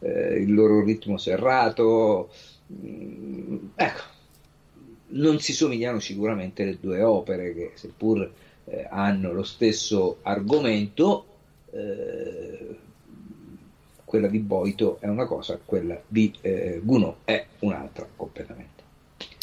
eh, 0.00 0.40
il 0.40 0.52
loro 0.52 0.82
ritmo 0.82 1.16
serrato. 1.16 2.28
Mm, 2.72 3.56
ecco, 3.76 4.02
non 5.10 5.38
si 5.38 5.52
somigliano 5.52 6.00
sicuramente 6.00 6.64
le 6.64 6.78
due 6.80 7.02
opere 7.02 7.54
che 7.54 7.70
seppur 7.74 8.28
eh, 8.64 8.86
hanno 8.90 9.32
lo 9.32 9.44
stesso 9.44 10.18
argomento, 10.22 11.26
eh, 11.70 12.76
quella 14.04 14.26
di 14.26 14.40
Boito 14.40 14.98
è 14.98 15.06
una 15.06 15.26
cosa, 15.26 15.56
quella 15.64 16.02
di 16.04 16.34
eh, 16.40 16.80
Gounod 16.82 17.14
è 17.24 17.46
un'altra 17.60 18.08
completamente. 18.16 18.82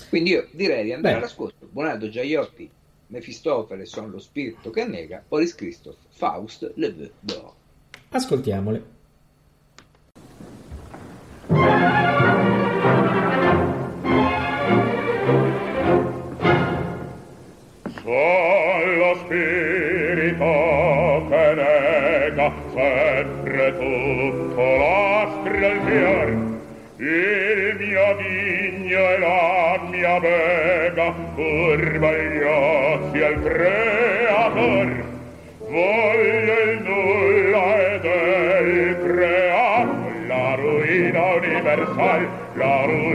Quindi 0.10 0.32
io 0.32 0.50
direi 0.52 0.84
di 0.84 0.92
andare 0.92 1.16
Beh. 1.16 1.20
all'ascolto. 1.22 1.68
Buonaldo 1.72 2.10
Giaiotti, 2.10 2.70
Mefistofele 3.08 3.86
sono 3.86 4.08
lo 4.08 4.20
spirito 4.20 4.70
che 4.70 4.86
nega, 4.86 5.24
Boris 5.28 5.56
Christoph, 5.56 5.98
Faust, 6.10 6.74
Le 6.76 6.94
Vœux 6.94 7.12
d'Or. 7.22 7.56
Ascoltiamole. 8.10 8.96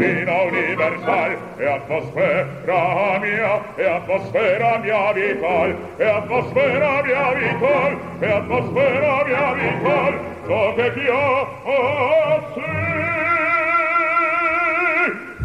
Ruina 0.03 0.43
universal 0.43 1.37
e 1.59 1.67
atmosfera 1.67 3.19
mia 3.21 3.63
e 3.77 3.87
atmosfera 3.87 4.79
mia 4.79 5.13
vital 5.13 5.77
e 5.97 6.05
atmosfera 6.05 7.03
mia 7.03 7.33
vital 7.35 7.99
e 8.21 8.27
atmosfera 8.27 9.25
mia 9.25 9.53
vital 9.55 10.13
so 10.47 10.75
che 10.75 10.93
chiamo 10.95 12.51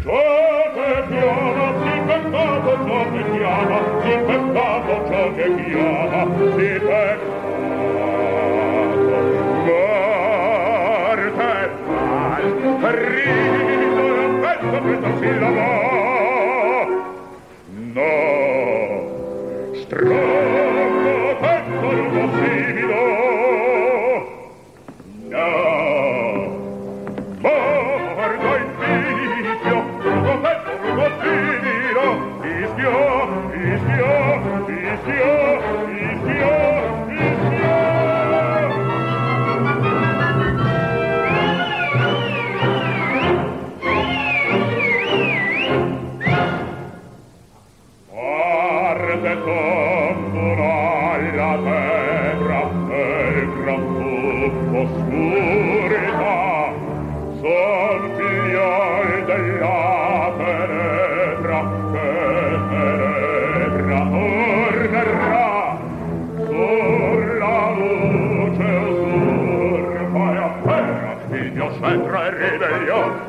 ciò 0.02 0.72
che 0.74 0.90
chiama, 1.08 1.66
si 1.82 1.94
peccato 2.06 2.72
ciò 2.86 3.00
che 3.12 3.22
chiama, 3.30 3.78
si 4.02 4.12
peccato 4.26 4.94
ciò 5.08 5.22
che 5.34 5.46
chiama, 5.62 6.20
si 6.56 6.70
peccato. 6.86 7.36
Morte, 12.78 13.67
No, 17.94 18.12
strano 19.74 21.36
petto 21.40 21.88
impossibile 21.92 22.87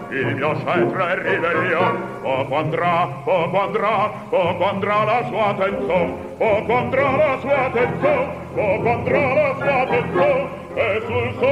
ribellion 0.10 0.30
il 0.30 0.36
mio 0.36 0.56
scettro 0.56 1.06
è 1.06 1.16
ribellion 1.16 2.20
poco 2.22 2.56
andrà 2.56 3.08
poco 3.24 3.62
andrà 3.62 4.12
poco 4.30 4.66
andrà 4.66 5.04
la 5.04 5.26
sua 5.28 5.46
attenzione 5.48 6.14
poco 6.38 6.74
andrà 6.76 7.16
la 7.16 7.38
sua 7.40 7.66
attenzione 7.66 8.28
poco 8.54 8.90
andrà 8.90 9.34
la 9.34 9.56
sua 9.58 9.82
attenzione 9.82 10.50
e 10.74 11.02
sul 11.06 11.34
sol 11.40 11.49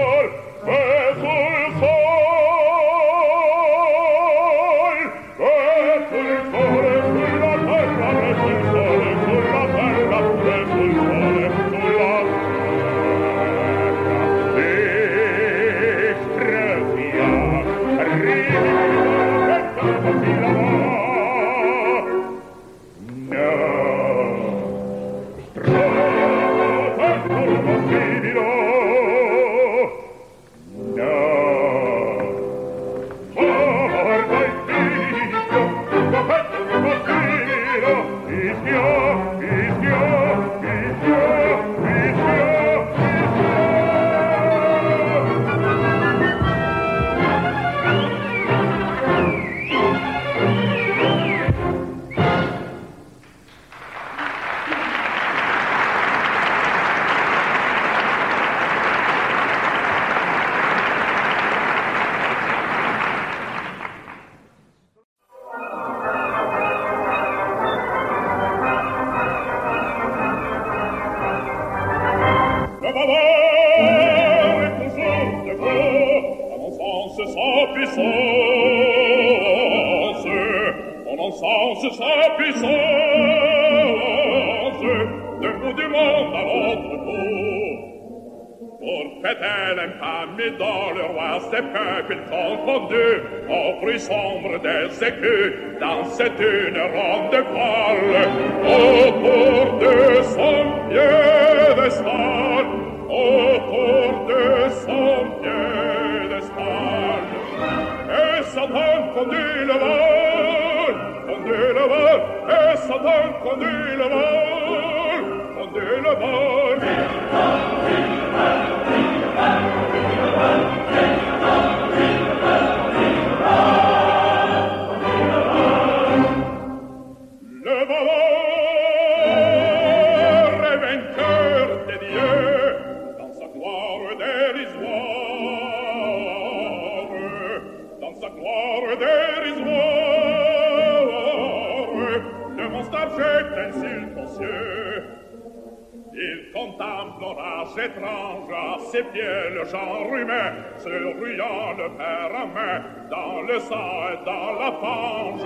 étrange 147.79 148.51
à 148.51 148.79
ses 148.91 149.03
pieds, 149.03 149.49
le 149.53 149.63
genre 149.65 150.15
humain, 150.15 150.53
se 150.77 150.89
ruant 150.89 151.73
le 151.77 151.89
père 151.97 152.31
à 152.33 152.45
main, 152.45 152.83
dans 153.09 153.41
le 153.41 153.59
sang 153.59 154.09
et 154.13 154.19
dans 154.25 154.51
la 154.59 154.71
fange. 154.81 155.41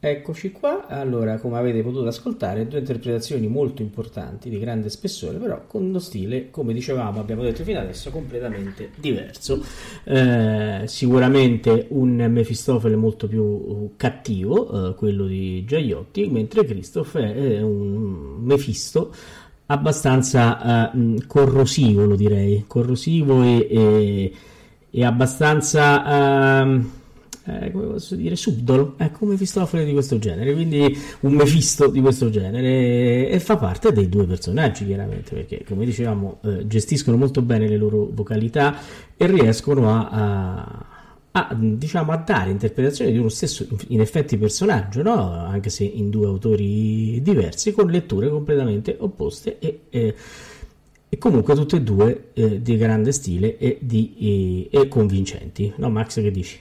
Eccoci 0.00 0.52
qua, 0.52 0.86
allora 0.86 1.38
come 1.38 1.58
avete 1.58 1.82
potuto 1.82 2.06
ascoltare 2.06 2.68
due 2.68 2.78
interpretazioni 2.78 3.48
molto 3.48 3.82
importanti 3.82 4.48
di 4.48 4.60
grande 4.60 4.90
spessore 4.90 5.38
però 5.38 5.64
con 5.66 5.82
uno 5.82 5.98
stile 5.98 6.52
come 6.52 6.72
dicevamo 6.72 7.18
abbiamo 7.18 7.42
detto 7.42 7.64
fino 7.64 7.80
adesso 7.80 8.10
completamente 8.10 8.90
diverso. 8.94 9.60
Eh, 10.04 10.82
sicuramente 10.86 11.86
un 11.90 12.14
Mefistofele 12.30 12.94
molto 12.94 13.26
più 13.26 13.90
cattivo 13.96 14.90
eh, 14.90 14.94
quello 14.94 15.26
di 15.26 15.64
Giaiotti 15.64 16.28
mentre 16.28 16.64
Christoph 16.64 17.16
è 17.18 17.60
un 17.60 18.36
Mefisto 18.38 19.12
abbastanza 19.66 20.92
eh, 20.92 21.26
corrosivo 21.26 22.04
lo 22.04 22.14
direi. 22.14 22.62
Corrosivo 22.68 23.42
e, 23.42 23.66
e, 23.68 24.32
e 24.90 25.04
abbastanza 25.04 26.60
ehm, 26.60 26.90
eh, 27.48 27.70
come 27.70 27.86
posso 27.86 28.14
dire, 28.14 28.36
subdolo, 28.36 28.94
ecco 28.98 29.24
un 29.24 29.30
Mefistofele 29.30 29.86
di 29.86 29.92
questo 29.92 30.18
genere, 30.18 30.52
quindi 30.52 30.96
un 31.20 31.32
Mefisto 31.32 31.88
di 31.88 32.00
questo 32.00 32.28
genere 32.28 33.28
e 33.28 33.40
fa 33.40 33.56
parte 33.56 33.90
dei 33.90 34.08
due 34.10 34.26
personaggi 34.26 34.84
chiaramente 34.84 35.34
perché 35.34 35.64
come 35.66 35.86
dicevamo 35.86 36.40
eh, 36.44 36.66
gestiscono 36.66 37.16
molto 37.16 37.40
bene 37.40 37.66
le 37.66 37.78
loro 37.78 38.10
vocalità 38.12 38.76
e 39.16 39.26
riescono 39.26 39.88
a, 39.88 40.08
a, 40.10 40.86
a, 41.30 41.54
diciamo, 41.54 42.12
a 42.12 42.16
dare 42.18 42.50
interpretazione 42.50 43.12
di 43.12 43.18
uno 43.18 43.30
stesso 43.30 43.66
in 43.88 44.00
effetti 44.00 44.36
personaggio, 44.36 45.02
no? 45.02 45.30
anche 45.30 45.70
se 45.70 45.84
in 45.84 46.10
due 46.10 46.26
autori 46.26 47.22
diversi, 47.22 47.72
con 47.72 47.88
letture 47.90 48.28
completamente 48.28 48.94
opposte 48.98 49.58
e, 49.58 49.80
e 49.88 50.14
e 51.10 51.16
comunque 51.16 51.54
tutte 51.54 51.76
e 51.76 51.80
due 51.80 52.32
eh, 52.34 52.60
di 52.60 52.76
grande 52.76 53.12
stile 53.12 53.56
e, 53.56 53.78
di, 53.80 54.68
e 54.70 54.88
convincenti, 54.88 55.72
no 55.76 55.88
Max 55.88 56.20
che 56.20 56.30
dici? 56.30 56.60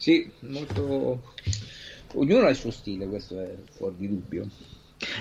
Sì, 0.00 0.32
molto... 0.40 1.34
Ognuno 2.14 2.46
ha 2.46 2.48
il 2.48 2.56
suo 2.56 2.70
stile, 2.70 3.06
questo 3.06 3.38
è 3.38 3.54
fuori 3.70 3.96
di 3.98 4.08
dubbio. 4.08 4.48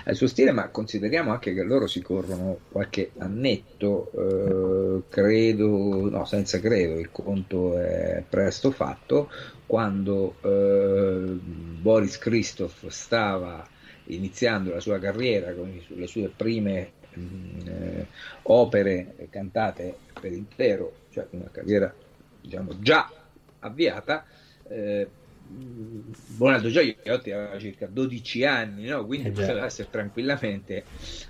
Ha 0.06 0.10
il 0.10 0.16
suo 0.16 0.28
stile, 0.28 0.52
ma 0.52 0.70
consideriamo 0.70 1.32
anche 1.32 1.54
che 1.54 1.64
loro 1.64 1.86
si 1.86 2.02
corrono 2.02 2.60
qualche 2.72 3.12
annetto, 3.18 4.10
eh, 4.14 5.02
credo, 5.10 6.10
no, 6.10 6.24
senza 6.24 6.62
credo, 6.62 6.98
il 6.98 7.12
conto 7.12 7.78
è 7.78 8.24
presto 8.28 8.72
fatto, 8.72 9.30
quando 9.66 10.36
eh, 10.44 11.38
Boris 11.82 12.18
Christoph 12.18 12.88
stava 12.88 13.68
iniziando 14.06 14.72
la 14.74 14.80
sua 14.80 14.98
carriera 14.98 15.54
con 15.54 15.78
le 15.88 16.08
sue 16.08 16.32
prime 16.34 16.92
mh, 17.14 17.68
eh, 17.68 18.08
opere 18.44 19.28
cantate 19.30 19.98
per 20.20 20.32
intero, 20.32 20.94
cioè 21.12 21.28
una 21.32 21.50
carriera 21.52 21.94
diciamo 22.42 22.80
già 22.80 23.12
avviata, 23.60 24.26
eh, 24.70 25.08
Bonaldo 25.52 26.70
Gioiotti 26.70 27.32
aveva 27.32 27.58
circa 27.60 27.88
12 27.88 28.46
anni, 28.46 28.86
no? 28.86 29.06
quindi 29.06 29.30
Eh 29.30 29.32
poteva 29.32 29.66
essere 29.66 29.90
tranquillamente 29.90 30.86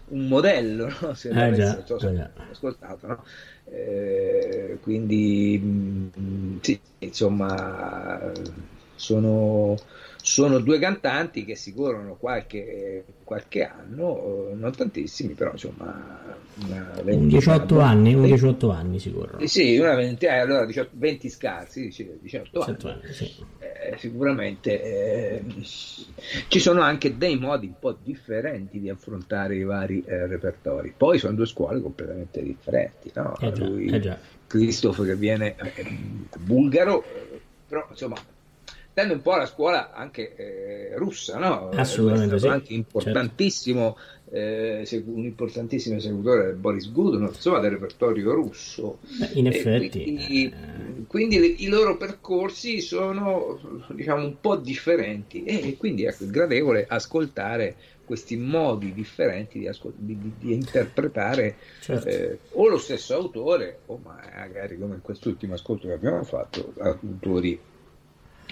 un 0.08 0.28
modello, 0.28 0.88
no? 1.02 1.14
se 1.14 1.30
Eh 1.32 1.54
già, 1.54 1.82
so 1.86 1.98
eh 1.98 2.50
ascoltato. 2.52 3.08
No? 3.08 3.24
Eh, 3.66 4.78
quindi 4.82 5.58
mh, 5.60 6.60
sì, 6.62 6.80
insomma 7.00 8.32
sono, 9.00 9.78
sono 10.22 10.60
due 10.60 10.78
cantanti 10.78 11.45
che 11.45 11.56
si 11.56 11.74
corrono 11.74 12.16
qualche, 12.16 13.06
qualche 13.24 13.64
anno, 13.64 14.50
eh, 14.52 14.56
non 14.56 14.76
tantissimi, 14.76 15.34
però 15.34 15.52
insomma 15.54 16.36
una 16.66 16.91
Un 16.97 17.04
ventina- 17.06 17.39
18 17.39 17.80
anni, 17.80 18.14
un 18.14 18.26
18 18.26 18.70
anni 18.70 19.00
si 19.00 19.14
corrono. 19.14 19.47
Sì, 19.47 19.78
una 19.78 19.95
ventina, 19.95 20.36
eh, 20.36 20.39
allora 20.39 20.66
18 20.66 20.89
20 20.93 21.30
scarsi, 21.30 21.82
dice, 21.84 22.18
18 22.22 22.60
anni. 22.60 22.76
18 22.76 22.88
anni, 22.89 23.14
sì. 23.14 23.36
Eh, 23.60 23.97
sicuramente 23.97 24.84
eh, 24.84 25.43
ci 25.64 26.60
sono 26.60 26.82
anche 26.82 27.18
dei 27.18 27.38
modi 27.38 27.68
un 27.68 27.80
po' 27.80 27.97
differenti 28.04 28.82
di 28.82 28.89
affrontare 28.89 29.56
i 29.56 29.64
vari 29.64 30.04
eh, 30.06 30.28
repertori. 30.28 30.93
Poi 30.95 31.18
sono 31.18 31.34
due 31.34 31.45
scuole 31.45 31.82
completamente 31.82 32.43
differenti. 32.43 33.10
No? 33.14 33.38
Eh 33.39 33.52
già, 33.54 33.66
Lui. 33.66 34.18
Christoph 34.47 35.06
che 35.06 35.16
viene 35.16 35.56
bulgaro, 36.39 37.04
però 37.68 37.88
insomma 37.89 38.18
tende 39.00 39.14
un 39.14 39.22
po' 39.22 39.32
alla 39.32 39.45
scuola 39.45 39.93
anche 39.93 40.36
eh, 40.36 40.97
russa, 40.97 41.38
no? 41.38 41.70
Assolutamente 41.70 42.38
sì, 42.38 42.47
anche 42.47 42.74
importantissimo, 42.74 43.97
eh, 44.30 44.82
sec- 44.86 45.08
un 45.08 45.24
importantissimo 45.24 45.95
esecutore 45.95 46.47
del 46.47 46.56
Boris 46.56 46.91
Godunov, 46.91 47.34
insomma 47.34 47.60
del 47.60 47.72
repertorio 47.72 48.34
russo. 48.34 49.00
Beh, 49.18 49.30
in 49.34 49.47
effetti, 49.47 50.04
quindi, 50.04 50.45
eh, 50.45 51.06
quindi 51.08 51.39
le- 51.39 51.45
i 51.47 51.68
loro 51.68 51.95
percorsi 51.95 52.82
sono 52.82 53.86
diciamo 53.89 54.26
un 54.26 54.36
po' 54.41 54.58
differenti 54.58 55.45
e 55.45 55.78
quindi 55.78 56.04
ecco, 56.04 56.26
è 56.26 56.28
gradevole 56.28 56.86
ascoltare 56.88 57.76
questi 58.04 58.36
modi 58.36 58.91
differenti 58.93 59.60
di, 59.60 59.68
ascol- 59.68 59.93
di- 59.95 60.20
di- 60.20 60.34
di 60.39 60.54
interpretare 60.54 61.56
certo. 61.80 62.08
eh, 62.08 62.39
o 62.54 62.68
lo 62.68 62.80
stesso 62.80 63.14
autore 63.14 63.80
o 63.86 64.00
magari 64.04 64.78
come 64.78 64.95
in 64.95 65.02
quest'ultimo 65.02 65.54
ascolto 65.54 65.88
che 65.88 65.93
abbiamo 65.93 66.24
fatto 66.24 66.74
autori 66.80 67.58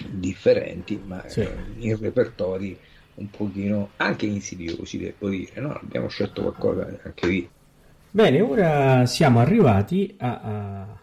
differenti 0.06 0.98
ma 0.98 1.24
Sì. 1.26 1.40
eh, 1.40 1.72
in 1.76 1.96
repertori 1.98 2.78
un 3.14 3.30
pochino 3.30 3.92
anche 3.96 4.26
insidiosi 4.26 4.98
devo 4.98 5.28
dire 5.28 5.60
no? 5.60 5.72
abbiamo 5.74 6.08
scelto 6.08 6.42
qualcosa 6.42 6.86
anche 7.02 7.26
lì 7.26 7.52
Bene, 8.10 8.40
ora 8.40 9.06
siamo 9.06 9.38
arrivati 9.40 10.14
a, 10.18 10.40
a- 10.40 11.00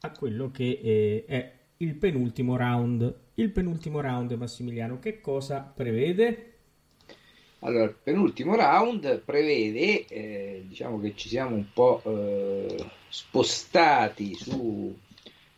a 0.00 0.10
quello 0.12 0.50
che 0.50 0.80
eh, 0.82 1.24
è 1.26 1.52
il 1.78 1.94
penultimo 1.96 2.56
round. 2.56 3.14
Il 3.34 3.50
penultimo 3.52 4.00
round, 4.00 4.32
Massimiliano, 4.32 4.98
che 4.98 5.20
cosa 5.20 5.60
prevede? 5.60 6.52
Allora, 7.60 7.84
il 7.84 7.96
penultimo 8.02 8.54
round 8.54 9.20
prevede, 9.24 10.06
eh, 10.06 10.64
diciamo 10.68 11.00
che 11.00 11.14
ci 11.16 11.28
siamo 11.28 11.54
un 11.56 11.72
po' 11.72 12.02
eh, 12.04 12.92
spostati 13.08 14.34
su, 14.34 14.94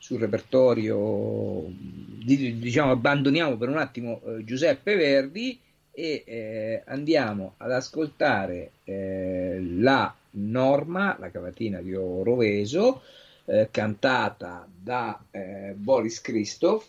sul 0.09 0.21
repertorio, 0.21 1.67
di- 1.69 2.59
diciamo 2.59 2.93
abbandoniamo 2.93 3.59
per 3.59 3.69
un 3.69 3.77
attimo 3.77 4.23
eh, 4.25 4.43
Giuseppe 4.43 4.97
Verdi 4.97 5.61
e 5.93 6.23
eh, 6.25 6.83
andiamo 6.87 7.57
ad 7.59 7.73
ascoltare 7.73 8.71
eh, 8.85 9.61
la 9.61 10.15
Norma, 10.31 11.15
la 11.19 11.31
cavatina 11.31 11.83
di 11.83 11.95
Oroveso, 11.95 13.03
eh, 13.45 13.69
cantata 13.71 14.67
da 14.75 15.23
eh, 15.31 15.75
Boris 15.77 16.23
Christoph 16.23 16.89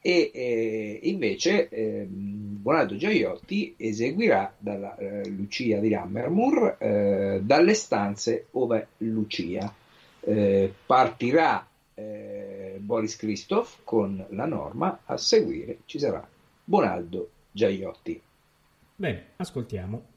e 0.00 0.32
eh, 0.34 0.98
invece 1.04 1.68
eh, 1.68 2.04
Bonaldo 2.08 2.96
Gioiotti 2.96 3.76
eseguirà 3.76 4.52
dalla 4.58 4.96
Lucia 5.26 5.78
di 5.78 5.88
Lammermoor 5.88 7.38
dalle 7.42 7.74
stanze 7.74 8.46
ove 8.50 8.88
Lucia. 8.98 9.72
Partirà 10.84 11.64
eh, 11.98 12.76
Boris 12.78 13.16
Christoph 13.16 13.78
con 13.84 14.24
la 14.30 14.46
norma 14.46 15.00
a 15.04 15.16
seguire 15.16 15.78
ci 15.86 15.98
sarà 15.98 16.26
Bonaldo 16.64 17.30
Gioiotti 17.50 18.20
bene 18.94 19.26
ascoltiamo 19.36 20.14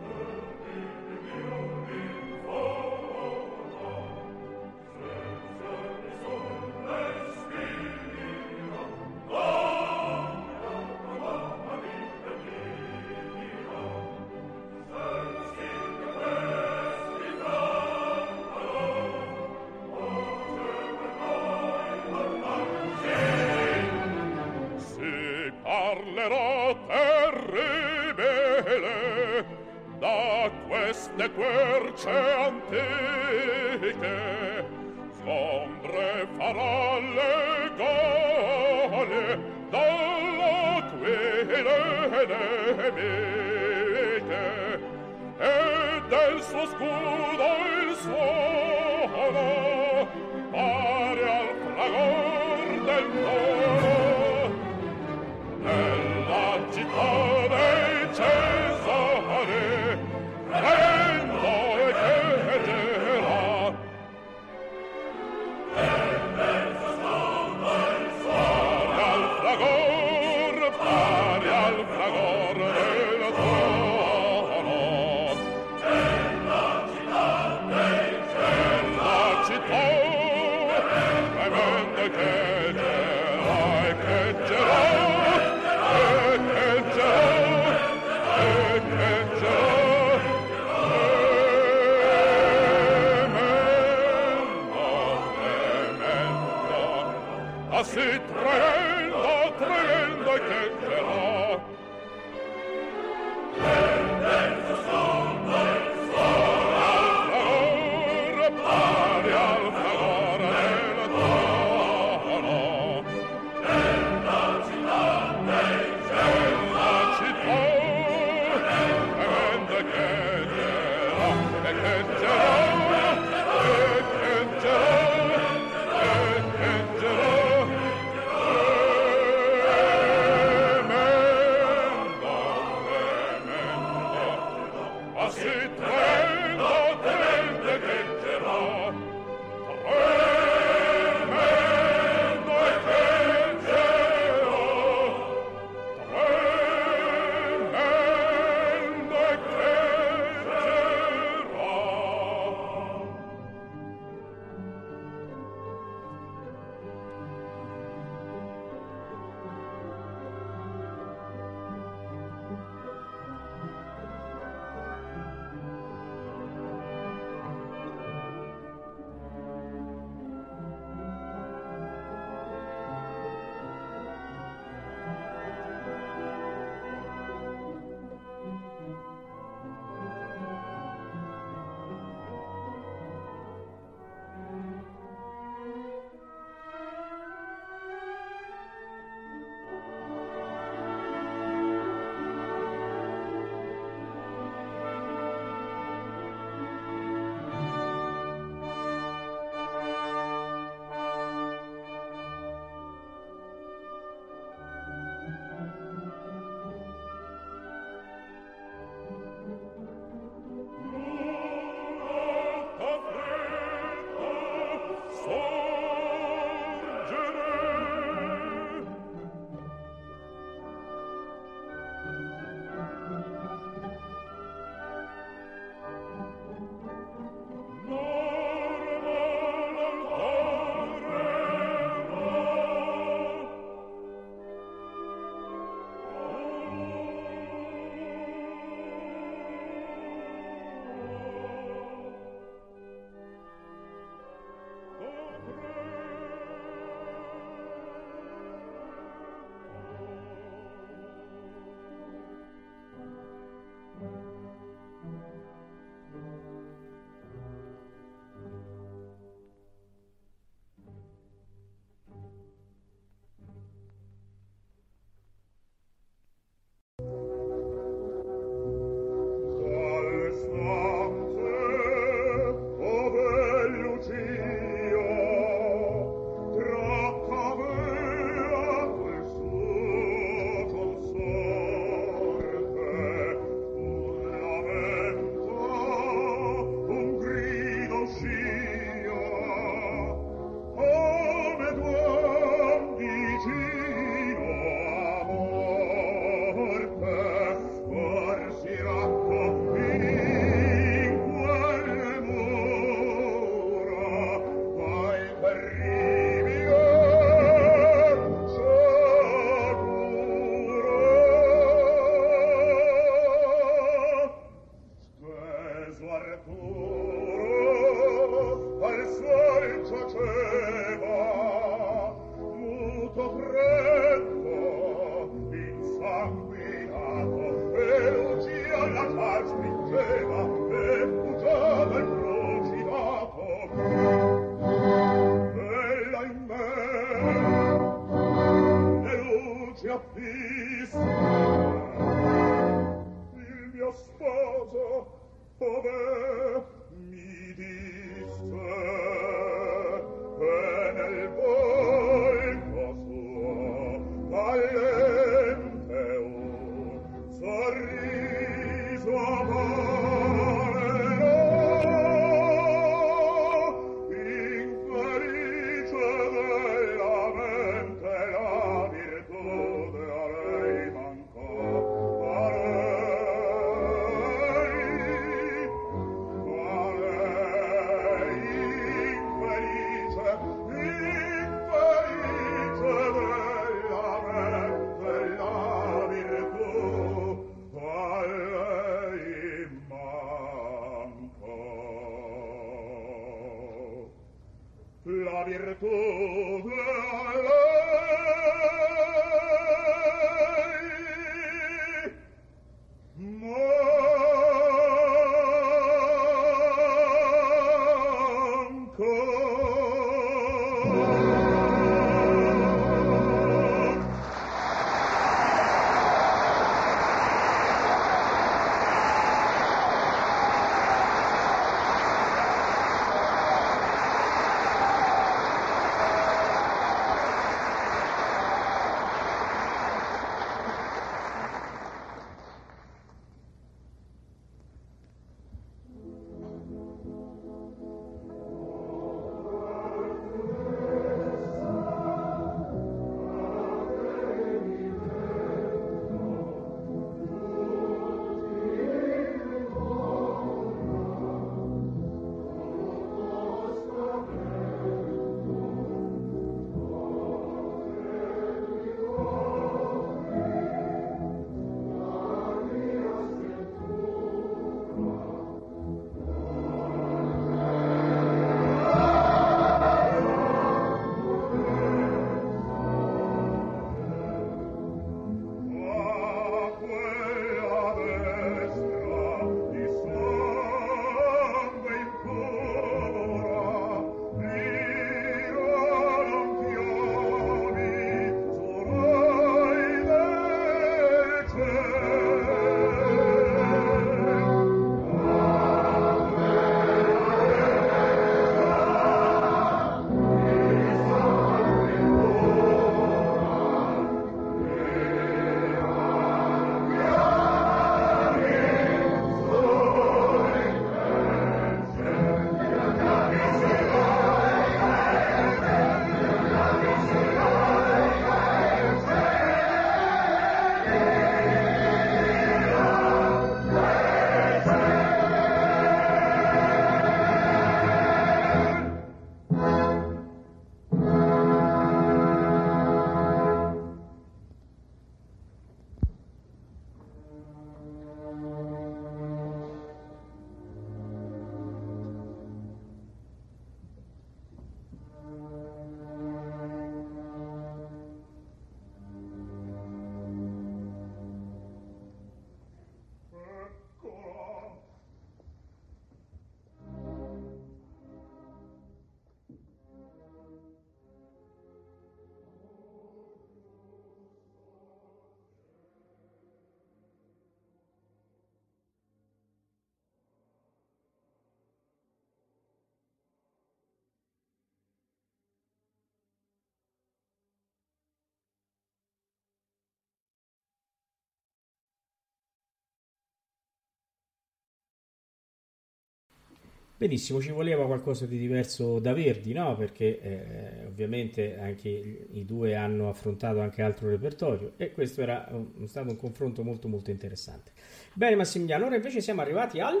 Benissimo, 587.02 587.40
ci 587.40 587.50
voleva 587.50 587.84
qualcosa 587.84 588.26
di 588.26 588.38
diverso 588.38 589.00
da 589.00 589.12
Verdi, 589.12 589.52
no? 589.52 589.74
Perché 589.74 590.20
eh, 590.20 590.86
ovviamente 590.86 591.58
anche 591.58 591.88
i 591.88 592.44
due 592.44 592.76
hanno 592.76 593.08
affrontato 593.08 593.58
anche 593.58 593.82
altro 593.82 594.08
repertorio 594.08 594.74
e 594.76 594.92
questo 594.92 595.20
era 595.20 595.48
un, 595.50 595.88
stato 595.88 596.10
un 596.10 596.16
confronto 596.16 596.62
molto 596.62 596.86
molto 596.86 597.10
interessante. 597.10 597.72
Bene 598.12 598.36
Massimiliano, 598.36 598.86
ora 598.86 598.94
invece 598.94 599.20
siamo 599.20 599.40
arrivati 599.40 599.80
al... 599.80 600.00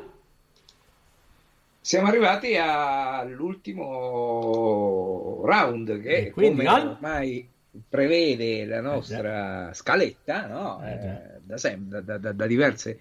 Siamo 1.80 2.06
arrivati 2.06 2.54
all'ultimo 2.56 3.80
round 5.44 6.00
che 6.00 6.30
come 6.30 6.64
al... 6.66 6.86
ormai 6.86 7.48
prevede 7.88 8.64
la 8.64 8.80
nostra 8.80 9.70
eh 9.70 9.74
scaletta, 9.74 10.46
no? 10.46 10.80
Eh, 10.84 10.92
eh, 10.92 11.40
da, 11.78 12.00
da, 12.00 12.18
da, 12.32 12.46
diverse, 12.46 13.00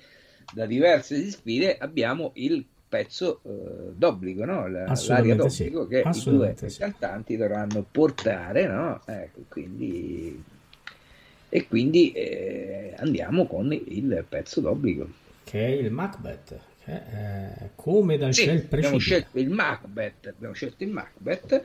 da 0.55 0.65
diverse 0.65 1.29
sfide 1.29 1.77
abbiamo 1.77 2.31
il 2.33 2.65
pezzo 2.91 3.39
eh, 3.43 3.93
d'obbligo, 3.95 4.43
no? 4.43 4.67
La, 4.67 4.93
l'aria 5.07 5.35
d'obbligo 5.35 5.83
sì. 5.83 5.87
che 5.87 6.03
i 6.05 6.23
due 6.25 6.55
sì. 6.57 6.77
cantanti 6.77 7.37
dovranno 7.37 7.85
portare, 7.89 8.67
no? 8.67 9.01
ecco, 9.05 9.45
quindi, 9.47 10.43
e 11.47 11.67
quindi 11.67 12.11
eh, 12.11 12.93
andiamo 12.97 13.47
con 13.47 13.71
il 13.71 14.25
pezzo 14.27 14.59
d'obbligo. 14.59 15.09
Che 15.45 15.65
è 15.65 15.69
il 15.69 15.89
Macbeth, 15.89 16.59
è 16.83 17.69
come 17.75 18.17
dal 18.17 18.33
sì, 18.33 18.43
ciel 18.43 18.67
abbiamo 18.69 18.97
scelto 18.97 19.39
il 19.39 19.49
Macbeth, 19.49 20.27
abbiamo 20.27 20.53
scelto 20.53 20.83
il 20.83 20.89
Macbeth, 20.89 21.63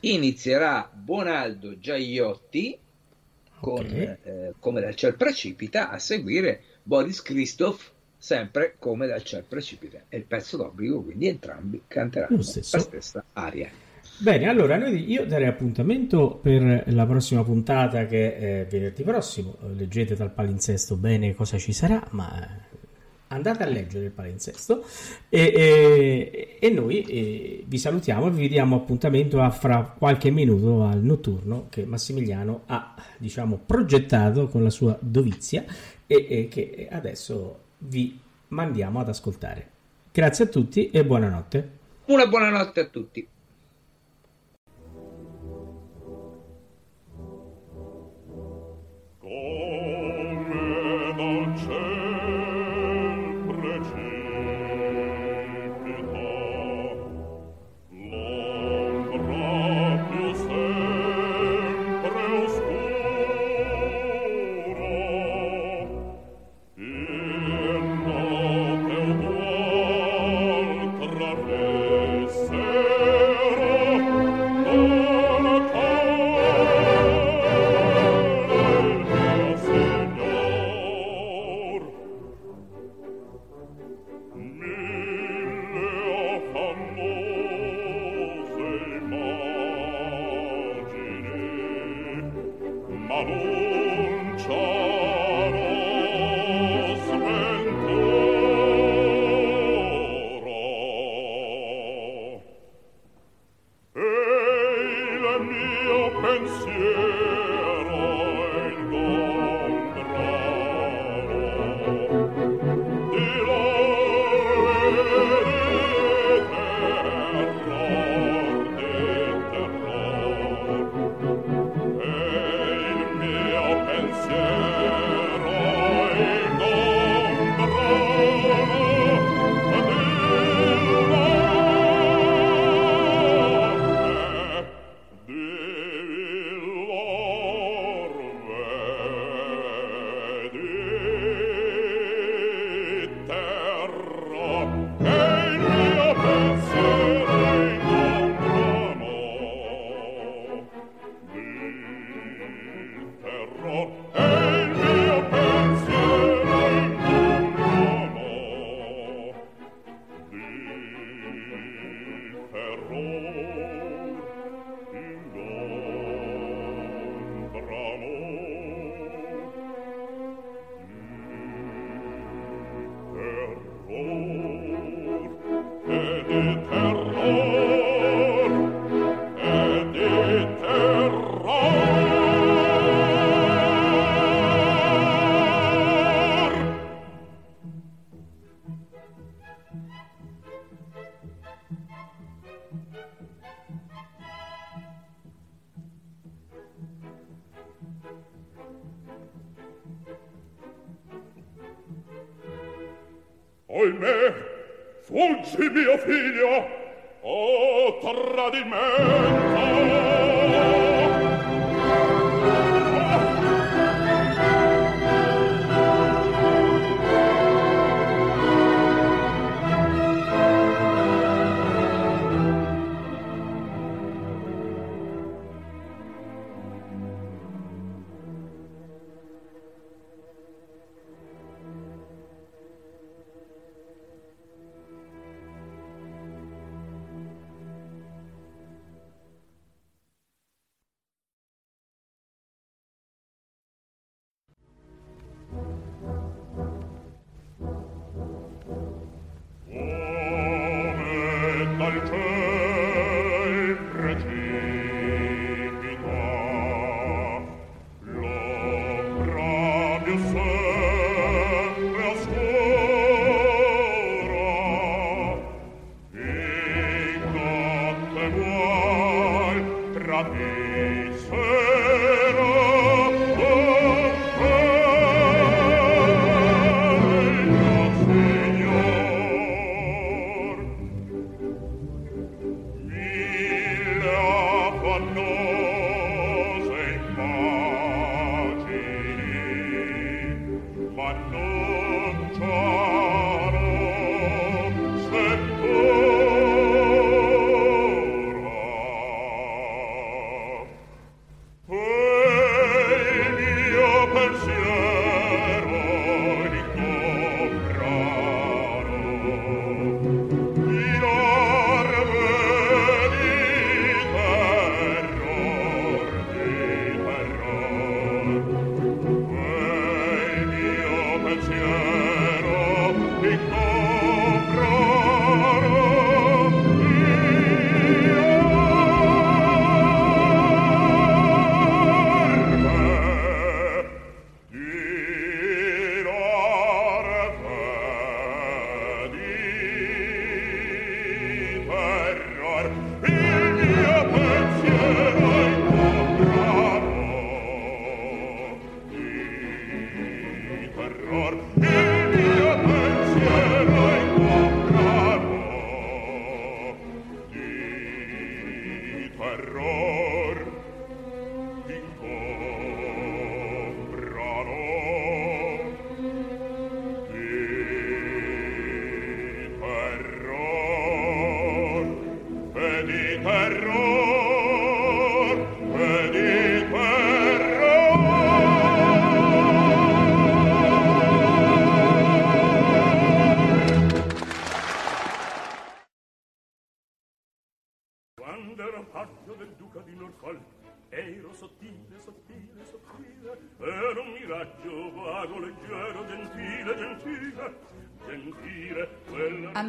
inizierà 0.00 0.90
Bonaldo 0.92 1.78
Giaiotti 1.78 2.76
con 3.60 3.78
okay. 3.78 4.16
eh, 4.24 4.52
come 4.58 4.80
dal 4.80 4.96
ciel 4.96 5.14
precipita, 5.14 5.90
a 5.90 6.00
seguire 6.00 6.62
Boris 6.82 7.22
Christoph 7.22 7.92
sempre 8.24 8.76
come 8.78 9.06
dal 9.06 9.22
ciel 9.22 9.44
precipite. 9.46 10.04
È 10.08 10.16
il 10.16 10.24
pezzo 10.24 10.56
d'obbligo, 10.56 11.02
quindi 11.02 11.28
entrambi 11.28 11.82
canteranno 11.86 12.36
la 12.36 12.42
stessa 12.42 13.22
aria. 13.34 13.68
Bene, 14.16 14.48
allora 14.48 14.78
noi, 14.78 15.10
io 15.10 15.26
darei 15.26 15.46
appuntamento 15.46 16.38
per 16.42 16.84
la 16.86 17.04
prossima 17.04 17.44
puntata 17.44 18.06
che 18.06 18.36
è 18.62 18.66
venerdì 18.66 19.02
prossimo. 19.02 19.58
Leggete 19.76 20.14
dal 20.14 20.30
palinsesto 20.30 20.96
bene 20.96 21.34
cosa 21.34 21.58
ci 21.58 21.74
sarà, 21.74 22.02
ma 22.12 22.62
andate 23.26 23.62
a 23.62 23.66
leggere 23.66 24.06
il 24.06 24.10
palinsesto 24.10 24.84
e, 25.28 25.52
e, 25.54 26.56
e 26.60 26.70
noi 26.70 27.02
e 27.02 27.64
vi 27.66 27.78
salutiamo 27.78 28.28
e 28.28 28.30
vi 28.30 28.48
diamo 28.48 28.76
appuntamento 28.76 29.40
a 29.40 29.50
fra 29.50 29.94
qualche 29.98 30.30
minuto 30.30 30.84
al 30.84 31.02
notturno 31.02 31.66
che 31.68 31.84
Massimiliano 31.84 32.62
ha 32.66 32.94
diciamo 33.18 33.60
progettato 33.66 34.46
con 34.46 34.62
la 34.62 34.70
sua 34.70 34.96
dovizia 35.00 35.64
e, 36.06 36.26
e 36.28 36.48
che 36.48 36.86
adesso 36.90 37.63
vi 37.86 38.18
mandiamo 38.48 39.00
ad 39.00 39.08
ascoltare. 39.08 39.70
Grazie 40.12 40.44
a 40.44 40.48
tutti 40.48 40.90
e 40.90 41.04
buonanotte. 41.04 41.78
Una 42.06 42.26
buonanotte 42.26 42.80
a 42.80 42.86
tutti. 42.86 43.26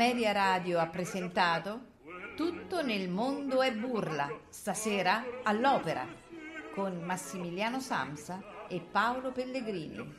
Ameria 0.06 0.34
Radio 0.34 0.78
ha 0.78 0.86
presentato 0.86 1.80
Tutto 2.36 2.84
nel 2.84 3.10
mondo 3.10 3.64
è 3.64 3.74
burla, 3.74 4.30
stasera 4.50 5.24
all'opera, 5.42 6.06
con 6.76 7.02
Massimiliano 7.02 7.80
Samsa 7.80 8.40
e 8.68 8.82
Paolo 8.82 9.32
Pellegrini. 9.32 10.14